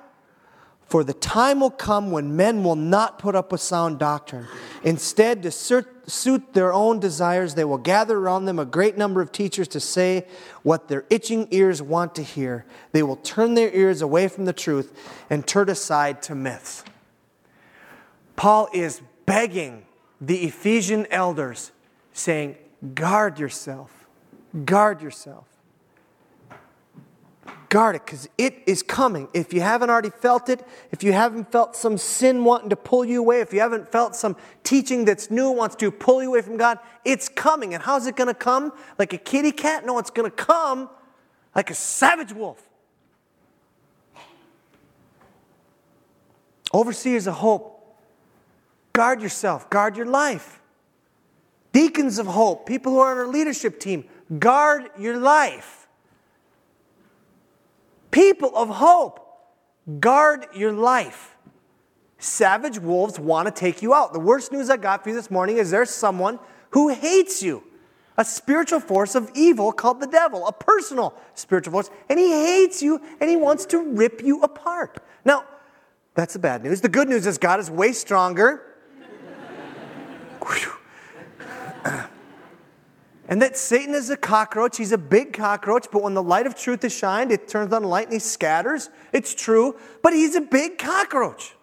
For 0.88 1.03
the 1.03 1.13
time 1.13 1.60
will 1.60 1.69
come 1.69 2.10
when 2.12 2.36
men 2.36 2.63
will 2.63 2.77
not 2.77 3.19
put 3.19 3.36
up 3.36 3.51
with 3.51 3.62
sound 3.62 3.99
doctrine. 3.99 4.47
Instead, 4.83 5.43
to 5.43 5.51
suit 6.07 6.53
their 6.53 6.73
own 6.73 6.99
desires, 6.99 7.55
they 7.55 7.65
will 7.65 7.77
gather 7.77 8.17
around 8.17 8.45
them 8.45 8.59
a 8.59 8.65
great 8.65 8.97
number 8.97 9.21
of 9.21 9.31
teachers 9.31 9.67
to 9.69 9.79
say 9.79 10.25
what 10.63 10.87
their 10.87 11.05
itching 11.09 11.47
ears 11.51 11.81
want 11.81 12.15
to 12.15 12.23
hear. 12.23 12.65
They 12.93 13.03
will 13.03 13.17
turn 13.17 13.53
their 13.53 13.69
ears 13.71 14.01
away 14.01 14.27
from 14.29 14.45
the 14.45 14.53
truth 14.53 14.97
and 15.29 15.45
turn 15.45 15.69
aside 15.69 16.21
to 16.23 16.35
myths. 16.35 16.83
Paul 18.35 18.69
is 18.73 19.01
begging 19.25 19.85
the 20.21 20.45
Ephesian 20.45 21.05
elders, 21.11 21.71
saying, 22.13 22.55
Guard 22.93 23.39
yourself. 23.39 24.07
Guard 24.65 25.01
yourself 25.01 25.56
guard 27.69 27.95
it 27.95 28.06
because 28.06 28.30
it 28.38 28.63
is 28.65 28.82
coming. 28.82 29.27
If 29.34 29.53
you 29.53 29.62
haven't 29.62 29.89
already 29.89 30.10
felt 30.10 30.49
it, 30.49 30.65
if 30.91 31.03
you 31.03 31.13
haven't 31.13 31.51
felt 31.51 31.75
some 31.75 31.97
sin 31.97 32.43
wanting 32.43 32.69
to 32.69 32.75
pull 32.75 33.03
you 33.03 33.19
away, 33.19 33.41
if 33.41 33.53
you 33.53 33.60
haven't 33.60 33.91
felt 33.91 34.15
some 34.15 34.36
teaching 34.63 35.06
that's 35.06 35.30
new 35.30 35.51
wants 35.51 35.75
to 35.77 35.91
pull 35.91 36.21
you 36.21 36.30
away 36.30 36.41
from 36.41 36.58
God, 36.58 36.80
it's 37.03 37.27
coming. 37.30 37.73
And 37.73 37.84
how's 37.84 38.08
it 38.08 38.15
going 38.15 38.27
to 38.27 38.34
come? 38.34 38.71
Like 38.97 39.13
a 39.13 39.17
kitty 39.17 39.51
cat? 39.51 39.86
No, 39.86 39.99
it's 39.99 40.10
going 40.10 40.30
to 40.30 40.36
come 40.36 40.89
like 41.56 41.69
a 41.69 41.75
savage 41.75 42.32
wolf. 42.32 42.62
Overseers 46.73 47.27
of 47.27 47.36
hope, 47.36 47.97
guard 48.93 49.21
yourself, 49.21 49.69
guard 49.69 49.95
your 49.95 50.06
life. 50.06 50.62
Deacons 51.71 52.19
of 52.19 52.27
hope, 52.27 52.65
people 52.65 52.93
who 52.93 52.99
are 52.99 53.12
on 53.12 53.17
our 53.17 53.27
leadership 53.27 53.80
team, 53.80 54.03
guard 54.39 54.89
your 54.97 55.17
life. 55.17 55.87
People 58.17 58.58
of 58.58 58.69
hope, 58.69 59.19
guard 59.99 60.47
your 60.56 60.73
life. 60.73 61.38
Savage 62.17 62.80
wolves 62.80 63.19
want 63.19 63.45
to 63.45 63.51
take 63.51 63.84
you 63.84 63.93
out. 63.93 64.12
The 64.12 64.19
worst 64.19 64.51
news 64.51 64.71
I 64.71 64.77
got 64.77 65.03
for 65.03 65.10
you 65.10 65.15
this 65.15 65.30
morning 65.30 65.58
is 65.58 65.69
there's 65.69 65.91
someone 65.91 66.39
who 66.71 66.89
hates 66.89 67.43
you. 67.43 67.62
A 68.17 68.25
spiritual 68.25 68.80
force 68.80 69.13
of 69.13 69.30
evil 69.36 69.71
called 69.71 69.99
the 69.99 70.08
devil, 70.08 70.47
a 70.47 70.51
personal 70.51 71.13
spiritual 71.36 71.73
force, 71.73 71.91
and 72.10 72.17
he 72.17 72.32
hates 72.32 72.82
you 72.82 72.99
and 73.21 73.30
he 73.30 73.36
wants 73.36 73.67
to 73.67 73.84
rip 73.84 74.23
you 74.23 74.41
apart. 74.41 74.97
Now, 75.23 75.45
That's 76.15 76.34
the 76.34 76.39
bad 76.39 76.63
news. 76.63 76.82
The 76.82 76.89
good 76.89 77.08
news 77.08 77.27
is 77.27 77.38
God 77.38 77.60
is 77.60 77.69
way 77.69 77.91
stronger. 77.91 78.63
and 83.27 83.41
that 83.41 83.57
Satan 83.57 83.93
is 83.93 84.09
a 84.09 84.17
cockroach. 84.17 84.77
He's 84.77 84.91
a 84.91 84.97
big 84.97 85.33
cockroach, 85.33 85.87
but 85.91 86.01
when 86.01 86.13
the 86.13 86.23
light 86.23 86.47
of 86.47 86.55
truth 86.55 86.83
is 86.83 86.93
shined, 86.93 87.31
it 87.31 87.47
turns 87.47 87.73
on 87.73 87.83
light 87.83 88.05
and 88.05 88.13
he 88.13 88.19
scatters. 88.19 88.89
It's 89.11 89.35
true, 89.35 89.75
but 90.01 90.13
he's 90.13 90.35
a 90.35 90.41
big 90.41 90.77
cockroach. 90.77 91.53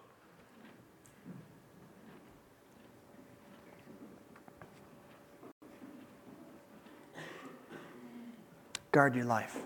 Guard 8.91 9.15
your 9.15 9.25
life. 9.25 9.57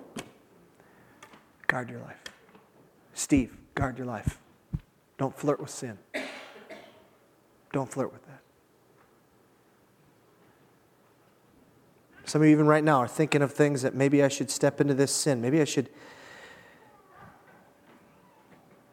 Guard 1.67 1.89
your 1.89 1.99
life. 1.99 2.17
Steve, 3.13 3.55
guard 3.75 3.97
your 3.97 4.07
life. 4.07 4.39
Don't 5.19 5.37
flirt 5.37 5.59
with 5.59 5.69
sin. 5.69 5.99
Don't 7.71 7.91
flirt 7.91 8.11
with 8.11 8.25
that. 8.25 8.41
Some 12.29 12.43
of 12.43 12.47
you, 12.47 12.53
even 12.53 12.67
right 12.67 12.83
now, 12.83 12.99
are 12.99 13.07
thinking 13.07 13.41
of 13.41 13.53
things 13.53 13.81
that 13.81 13.95
maybe 13.95 14.21
I 14.21 14.27
should 14.27 14.51
step 14.51 14.79
into 14.79 14.93
this 14.93 15.11
sin. 15.11 15.41
Maybe 15.41 15.61
I 15.61 15.63
should. 15.63 15.89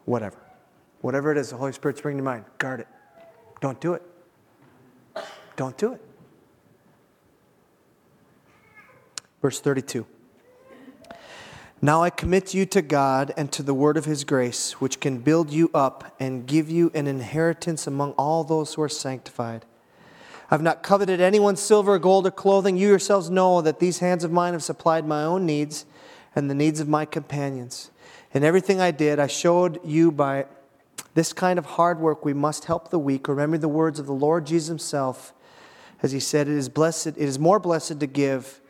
Whatever. 0.06 0.38
Whatever 1.02 1.32
it 1.32 1.36
is 1.36 1.50
the 1.50 1.56
Holy 1.58 1.72
Spirit's 1.72 2.00
bringing 2.00 2.16
to 2.16 2.24
mind, 2.24 2.46
guard 2.56 2.80
it. 2.80 2.88
Don't 3.60 3.78
do 3.78 3.92
it. 3.92 4.02
Don't 5.54 5.76
do 5.76 5.92
it. 5.92 6.00
Verse 9.42 9.60
32. 9.60 10.06
Now 11.82 12.02
I 12.02 12.08
commit 12.08 12.54
you 12.54 12.64
to 12.64 12.80
God 12.80 13.34
and 13.36 13.52
to 13.52 13.62
the 13.62 13.74
word 13.74 13.98
of 13.98 14.06
his 14.06 14.24
grace, 14.24 14.80
which 14.80 14.98
can 14.98 15.18
build 15.18 15.52
you 15.52 15.70
up 15.74 16.16
and 16.18 16.46
give 16.46 16.70
you 16.70 16.90
an 16.94 17.06
inheritance 17.06 17.86
among 17.86 18.12
all 18.12 18.44
those 18.44 18.72
who 18.72 18.82
are 18.82 18.88
sanctified. 18.88 19.66
I've 20.50 20.62
not 20.62 20.82
coveted 20.82 21.20
anyone's 21.20 21.60
silver, 21.60 21.94
or 21.94 21.98
gold, 21.98 22.26
or 22.26 22.30
clothing. 22.30 22.76
You 22.76 22.88
yourselves 22.88 23.30
know 23.30 23.60
that 23.62 23.80
these 23.80 23.98
hands 23.98 24.24
of 24.24 24.30
mine 24.30 24.52
have 24.52 24.62
supplied 24.62 25.06
my 25.06 25.24
own 25.24 25.44
needs 25.44 25.86
and 26.34 26.48
the 26.48 26.54
needs 26.54 26.80
of 26.80 26.88
my 26.88 27.04
companions. 27.04 27.90
In 28.32 28.44
everything 28.44 28.80
I 28.80 28.90
did, 28.90 29.18
I 29.18 29.26
showed 29.26 29.80
you 29.84 30.12
by 30.12 30.46
this 31.14 31.32
kind 31.32 31.58
of 31.58 31.66
hard 31.66 31.98
work 31.98 32.24
we 32.24 32.34
must 32.34 32.66
help 32.66 32.90
the 32.90 32.98
weak. 32.98 33.26
Remember 33.26 33.58
the 33.58 33.68
words 33.68 33.98
of 33.98 34.06
the 34.06 34.12
Lord 34.12 34.46
Jesus 34.46 34.68
himself 34.68 35.32
as 36.02 36.12
he 36.12 36.20
said, 36.20 36.48
It 36.48 36.54
is 36.54 36.68
blessed, 36.68 37.08
it 37.08 37.18
is 37.18 37.38
more 37.38 37.58
blessed 37.58 38.00
to 38.00 38.06
give 38.06 38.60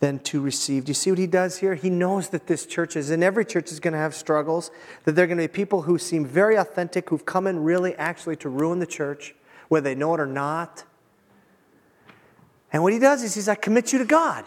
than 0.00 0.18
to 0.18 0.40
receive. 0.40 0.84
Do 0.84 0.90
you 0.90 0.94
see 0.94 1.10
what 1.10 1.18
he 1.18 1.28
does 1.28 1.58
here? 1.58 1.76
He 1.76 1.88
knows 1.88 2.30
that 2.30 2.48
this 2.48 2.66
church 2.66 2.96
is, 2.96 3.10
and 3.10 3.22
every 3.22 3.44
church 3.44 3.70
is 3.70 3.78
going 3.78 3.92
to 3.92 3.98
have 3.98 4.14
struggles, 4.14 4.70
that 5.04 5.12
there 5.12 5.24
are 5.24 5.28
going 5.28 5.38
to 5.38 5.44
be 5.44 5.48
people 5.48 5.82
who 5.82 5.96
seem 5.96 6.26
very 6.26 6.56
authentic, 6.56 7.08
who've 7.08 7.24
come 7.24 7.46
in 7.46 7.62
really 7.62 7.94
actually 7.94 8.36
to 8.36 8.48
ruin 8.48 8.80
the 8.80 8.86
church, 8.86 9.34
whether 9.68 9.84
they 9.84 9.94
know 9.94 10.12
it 10.14 10.20
or 10.20 10.26
not. 10.26 10.84
And 12.72 12.82
what 12.82 12.92
he 12.92 12.98
does 12.98 13.22
is 13.22 13.34
he 13.34 13.40
says, 13.40 13.48
I 13.48 13.54
commit 13.54 13.92
you 13.92 13.98
to 13.98 14.04
God. 14.04 14.44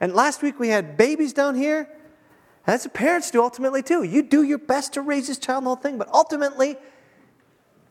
And 0.00 0.14
last 0.14 0.42
week 0.42 0.58
we 0.58 0.68
had 0.68 0.96
babies 0.96 1.32
down 1.32 1.54
here. 1.54 1.88
That's 2.64 2.84
what 2.86 2.94
parents 2.94 3.30
do 3.30 3.42
ultimately 3.42 3.82
too. 3.82 4.02
You 4.02 4.22
do 4.22 4.42
your 4.42 4.58
best 4.58 4.94
to 4.94 5.02
raise 5.02 5.28
this 5.28 5.38
child 5.38 5.58
and 5.58 5.66
the 5.66 5.68
whole 5.68 5.76
thing, 5.76 5.98
but 5.98 6.08
ultimately, 6.12 6.76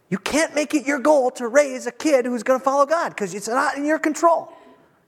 you 0.09 0.17
can't 0.17 0.53
make 0.53 0.73
it 0.73 0.85
your 0.85 0.99
goal 0.99 1.31
to 1.31 1.47
raise 1.47 1.87
a 1.87 1.91
kid 1.91 2.25
who's 2.25 2.43
going 2.43 2.59
to 2.59 2.63
follow 2.63 2.85
God 2.85 3.09
because 3.09 3.33
it's 3.33 3.47
not 3.47 3.77
in 3.77 3.85
your 3.85 3.99
control. 3.99 4.51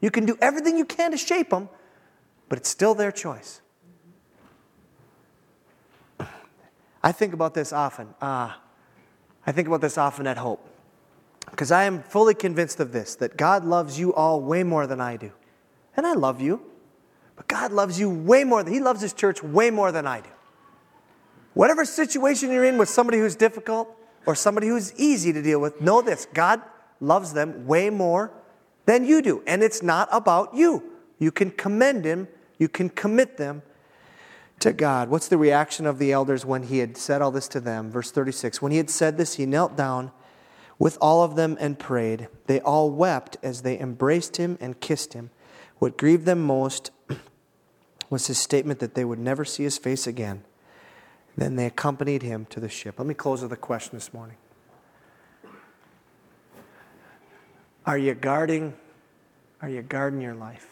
You 0.01 0.11
can 0.11 0.25
do 0.25 0.37
everything 0.41 0.77
you 0.77 0.85
can 0.85 1.11
to 1.11 1.17
shape 1.17 1.49
them, 1.49 1.69
but 2.49 2.57
it's 2.57 2.69
still 2.69 2.95
their 2.95 3.11
choice. 3.11 3.61
I 7.03 7.11
think 7.11 7.33
about 7.33 7.53
this 7.53 7.71
often. 7.71 8.13
Uh, 8.21 8.53
I 9.45 9.51
think 9.51 9.67
about 9.67 9.81
this 9.81 9.97
often 9.97 10.27
at 10.27 10.37
Hope. 10.37 10.67
Because 11.49 11.71
I 11.71 11.85
am 11.85 12.03
fully 12.03 12.33
convinced 12.33 12.79
of 12.79 12.91
this 12.91 13.15
that 13.15 13.37
God 13.37 13.65
loves 13.65 13.99
you 13.99 14.13
all 14.13 14.41
way 14.41 14.63
more 14.63 14.87
than 14.87 15.01
I 15.01 15.17
do. 15.17 15.31
And 15.95 16.05
I 16.05 16.13
love 16.13 16.41
you. 16.41 16.61
But 17.35 17.47
God 17.47 17.71
loves 17.71 17.99
you 17.99 18.09
way 18.09 18.43
more 18.43 18.63
than 18.63 18.73
He 18.73 18.79
loves 18.79 19.01
His 19.01 19.13
church 19.13 19.41
way 19.43 19.69
more 19.69 19.91
than 19.91 20.05
I 20.07 20.21
do. 20.21 20.29
Whatever 21.53 21.85
situation 21.85 22.51
you're 22.51 22.65
in 22.65 22.77
with 22.77 22.89
somebody 22.89 23.17
who's 23.17 23.35
difficult 23.35 23.89
or 24.25 24.35
somebody 24.35 24.67
who's 24.67 24.93
easy 24.95 25.33
to 25.33 25.41
deal 25.41 25.59
with, 25.59 25.81
know 25.81 26.01
this 26.01 26.27
God 26.33 26.61
loves 26.99 27.33
them 27.33 27.65
way 27.65 27.89
more 27.89 28.31
than 28.85 29.05
you 29.05 29.21
do. 29.21 29.43
And 29.47 29.63
it's 29.63 29.81
not 29.81 30.09
about 30.11 30.53
you. 30.53 30.83
You 31.19 31.31
can 31.31 31.51
commend 31.51 32.05
him, 32.05 32.27
you 32.57 32.69
can 32.69 32.89
commit 32.89 33.37
them 33.37 33.63
to 34.59 34.73
God. 34.73 35.09
What's 35.09 35.27
the 35.27 35.37
reaction 35.37 35.85
of 35.85 35.99
the 35.99 36.11
elders 36.11 36.45
when 36.45 36.63
he 36.63 36.79
had 36.79 36.97
said 36.97 37.21
all 37.21 37.31
this 37.31 37.47
to 37.49 37.59
them? 37.59 37.91
Verse 37.91 38.11
36 38.11 38.61
When 38.61 38.71
he 38.71 38.77
had 38.77 38.89
said 38.89 39.17
this, 39.17 39.35
he 39.35 39.45
knelt 39.45 39.75
down 39.75 40.11
with 40.79 40.97
all 41.01 41.23
of 41.23 41.35
them 41.35 41.57
and 41.59 41.79
prayed. 41.79 42.27
They 42.45 42.59
all 42.61 42.89
wept 42.91 43.37
as 43.41 43.61
they 43.61 43.79
embraced 43.79 44.37
him 44.37 44.57
and 44.61 44.79
kissed 44.79 45.13
him. 45.13 45.31
What 45.79 45.97
grieved 45.97 46.25
them 46.25 46.41
most 46.41 46.91
was 48.09 48.27
his 48.27 48.37
statement 48.37 48.79
that 48.79 48.95
they 48.95 49.05
would 49.05 49.19
never 49.19 49.45
see 49.45 49.63
his 49.63 49.77
face 49.77 50.07
again. 50.07 50.43
Then 51.35 51.55
they 51.55 51.65
accompanied 51.65 52.23
him 52.23 52.45
to 52.49 52.59
the 52.59 52.69
ship. 52.69 52.95
Let 52.97 53.07
me 53.07 53.13
close 53.13 53.41
with 53.41 53.51
a 53.51 53.57
question 53.57 53.97
this 53.97 54.13
morning. 54.13 54.37
Are 57.85 57.97
you 57.97 58.15
guarding? 58.15 58.73
Are 59.61 59.69
you 59.69 59.81
guarding 59.81 60.21
your 60.21 60.33
life? 60.33 60.67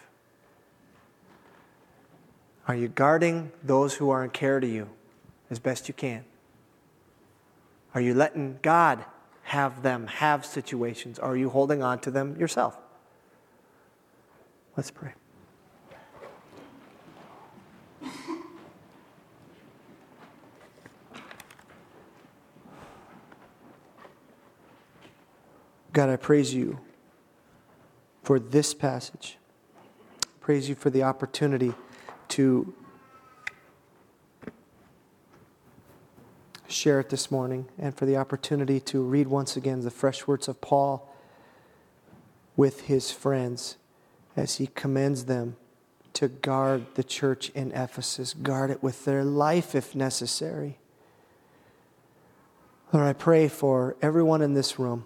Are 2.68 2.76
you 2.76 2.88
guarding 2.88 3.52
those 3.64 3.94
who 3.94 4.10
are 4.10 4.24
in 4.24 4.32
care 4.32 4.60
to 4.60 4.68
you 4.68 4.90
as 5.52 5.60
best 5.60 5.88
you 5.88 5.94
can? 5.94 6.26
Are 7.94 8.02
you 8.02 8.14
letting 8.14 8.60
God 8.62 9.06
have 9.46 9.84
them 9.84 10.08
have 10.08 10.44
situations? 10.44 11.20
Are 11.20 11.38
you 11.38 11.50
holding 11.50 11.84
on 11.84 12.00
to 12.00 12.12
them 12.12 12.36
yourself? 12.40 12.78
Let's 14.76 14.90
pray. 14.90 15.14
God, 25.94 26.10
I 26.10 26.18
praise 26.18 26.54
you 26.54 26.80
for 28.24 28.40
this 28.40 28.74
passage. 28.74 29.38
Praise 30.42 30.68
you 30.68 30.76
for 30.76 30.90
the 30.90 31.04
opportunity 31.04 31.74
to 32.30 32.74
share 36.86 37.00
it 37.00 37.10
this 37.10 37.32
morning 37.32 37.68
and 37.80 37.98
for 37.98 38.06
the 38.06 38.16
opportunity 38.16 38.80
to 38.80 39.02
read 39.02 39.26
once 39.26 39.58
again 39.58 39.82
the 39.82 39.90
fresh 39.90 40.28
words 40.28 40.48
of 40.48 40.62
Paul 40.62 41.12
with 42.56 42.82
his 42.82 43.10
friends 43.10 43.78
as 44.38 44.58
he 44.58 44.68
commends 44.68 45.26
them 45.26 45.56
to 46.14 46.28
guard 46.28 46.86
the 46.94 47.04
church 47.04 47.50
in 47.56 47.72
Ephesus, 47.72 48.36
guard 48.36 48.70
it 48.70 48.84
with 48.84 49.04
their 49.04 49.24
life 49.24 49.74
if 49.74 49.96
necessary. 49.96 50.78
Lord, 52.94 53.08
I 53.08 53.14
pray 53.14 53.48
for 53.48 53.96
everyone 54.00 54.44
in 54.44 54.54
this 54.54 54.78
room 54.78 55.06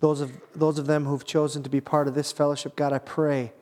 those 0.00 0.22
of, 0.22 0.32
those 0.54 0.78
of 0.78 0.86
them 0.86 1.04
who've 1.04 1.26
chosen 1.26 1.62
to 1.64 1.68
be 1.68 1.82
part 1.82 2.08
of 2.08 2.14
this 2.14 2.32
fellowship, 2.32 2.76
God, 2.76 2.94
I 2.94 2.98
pray 2.98 3.52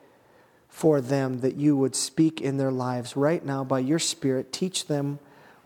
for 0.69 1.01
them 1.01 1.41
that 1.41 1.57
you 1.57 1.77
would 1.77 1.97
speak 1.97 2.41
in 2.41 2.57
their 2.57 2.71
lives 2.71 3.17
right 3.17 3.45
now 3.45 3.65
by 3.65 3.81
your 3.81 3.99
Spirit. 3.99 4.53
Teach 4.53 4.87
them 4.87 5.19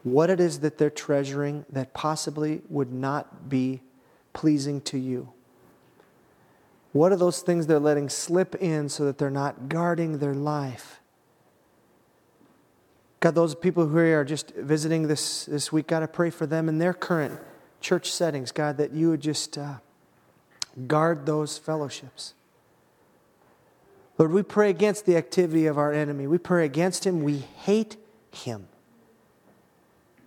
what 0.03 0.31
it 0.31 0.41
is 0.41 0.61
that 0.61 0.79
they're 0.79 0.91
treasuring 0.91 1.65
that 1.71 1.95
possibly 1.95 2.63
would 2.69 2.93
not 2.93 3.49
be 3.49 3.83
pleasing 4.33 4.81
to 4.83 4.99
you. 4.99 5.33
What 6.93 7.13
are 7.13 7.17
those 7.17 7.41
things 7.41 7.67
they're 7.67 7.79
letting 7.79 8.09
slip 8.09 8.55
in 8.57 8.89
so 8.89 9.05
that 9.05 9.19
they're 9.19 9.31
not 9.31 9.69
guarding 9.69 10.19
their 10.19 10.35
life? 10.35 11.01
God, 13.21 13.35
those 13.35 13.55
people 13.55 13.87
who 13.87 13.99
are 13.99 14.25
just 14.25 14.51
visiting 14.55 15.07
this, 15.07 15.47
this 15.47 15.71
week, 15.73 15.87
God, 15.87 16.03
I 16.03 16.07
pray 16.07 16.31
for 16.31 16.45
them 16.45 16.69
in 16.69 16.79
their 16.79 16.93
current 16.93 17.39
church 17.81 18.11
settings, 18.11 18.51
God, 18.53 18.77
that 18.79 18.93
you 18.93 19.11
would 19.11 19.21
just. 19.21 19.57
Uh, 19.57 19.77
Guard 20.87 21.27
those 21.27 21.59
fellowships. 21.59 22.35
Lord, 24.19 24.33
we 24.33 24.43
pray 24.43 24.71
against 24.71 25.07
the 25.07 25.17
activity 25.17 25.67
of 25.67 25.79
our 25.79 25.93
enemy. 25.93 26.27
We 26.27 26.39
pray 26.39 26.65
against 26.65 27.05
him. 27.05 27.23
We 27.23 27.39
hate 27.39 27.97
him 28.31 28.69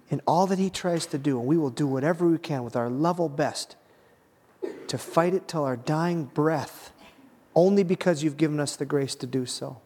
in 0.09 0.21
all 0.27 0.47
that 0.47 0.59
he 0.59 0.69
tries 0.69 1.05
to 1.07 1.17
do. 1.17 1.39
And 1.39 1.47
we 1.47 1.57
will 1.57 1.69
do 1.69 1.87
whatever 1.87 2.27
we 2.27 2.37
can 2.37 2.63
with 2.63 2.75
our 2.75 2.89
level 2.89 3.29
best 3.29 3.75
to 4.87 4.97
fight 4.97 5.33
it 5.33 5.47
till 5.47 5.63
our 5.63 5.77
dying 5.77 6.25
breath, 6.25 6.91
only 7.55 7.83
because 7.83 8.23
you've 8.23 8.37
given 8.37 8.59
us 8.59 8.75
the 8.75 8.85
grace 8.85 9.15
to 9.15 9.27
do 9.27 9.45
so. 9.45 9.79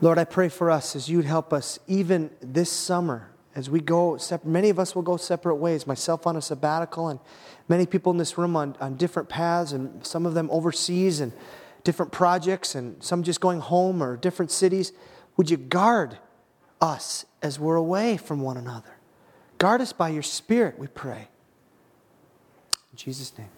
Lord, 0.00 0.18
I 0.18 0.24
pray 0.24 0.48
for 0.48 0.70
us 0.70 0.96
as 0.96 1.08
you'd 1.08 1.24
help 1.24 1.52
us 1.52 1.78
even 1.86 2.30
this 2.40 2.70
summer 2.70 3.32
as 3.54 3.68
we 3.68 3.80
go, 3.80 4.18
many 4.44 4.70
of 4.70 4.78
us 4.78 4.94
will 4.94 5.02
go 5.02 5.18
separate 5.18 5.56
ways, 5.56 5.86
myself 5.86 6.26
on 6.26 6.36
a 6.36 6.42
sabbatical, 6.42 7.08
and 7.08 7.20
many 7.68 7.84
people 7.84 8.10
in 8.10 8.18
this 8.18 8.38
room 8.38 8.56
on, 8.56 8.74
on 8.80 8.96
different 8.96 9.28
paths, 9.28 9.72
and 9.72 10.04
some 10.06 10.24
of 10.24 10.32
them 10.32 10.48
overseas 10.50 11.20
and 11.20 11.32
different 11.84 12.12
projects, 12.12 12.74
and 12.74 13.02
some 13.02 13.22
just 13.22 13.40
going 13.40 13.60
home 13.60 14.02
or 14.02 14.16
different 14.16 14.50
cities. 14.50 14.92
Would 15.36 15.50
you 15.50 15.58
guard 15.58 16.18
us 16.80 17.26
as 17.42 17.58
we're 17.58 17.76
away 17.76 18.16
from 18.16 18.40
one 18.40 18.56
another? 18.56 18.96
Guard 19.58 19.80
us 19.80 19.92
by 19.92 20.08
your 20.08 20.22
Spirit, 20.22 20.78
we 20.78 20.86
pray. 20.86 21.28
In 22.92 22.96
Jesus' 22.96 23.36
name. 23.38 23.48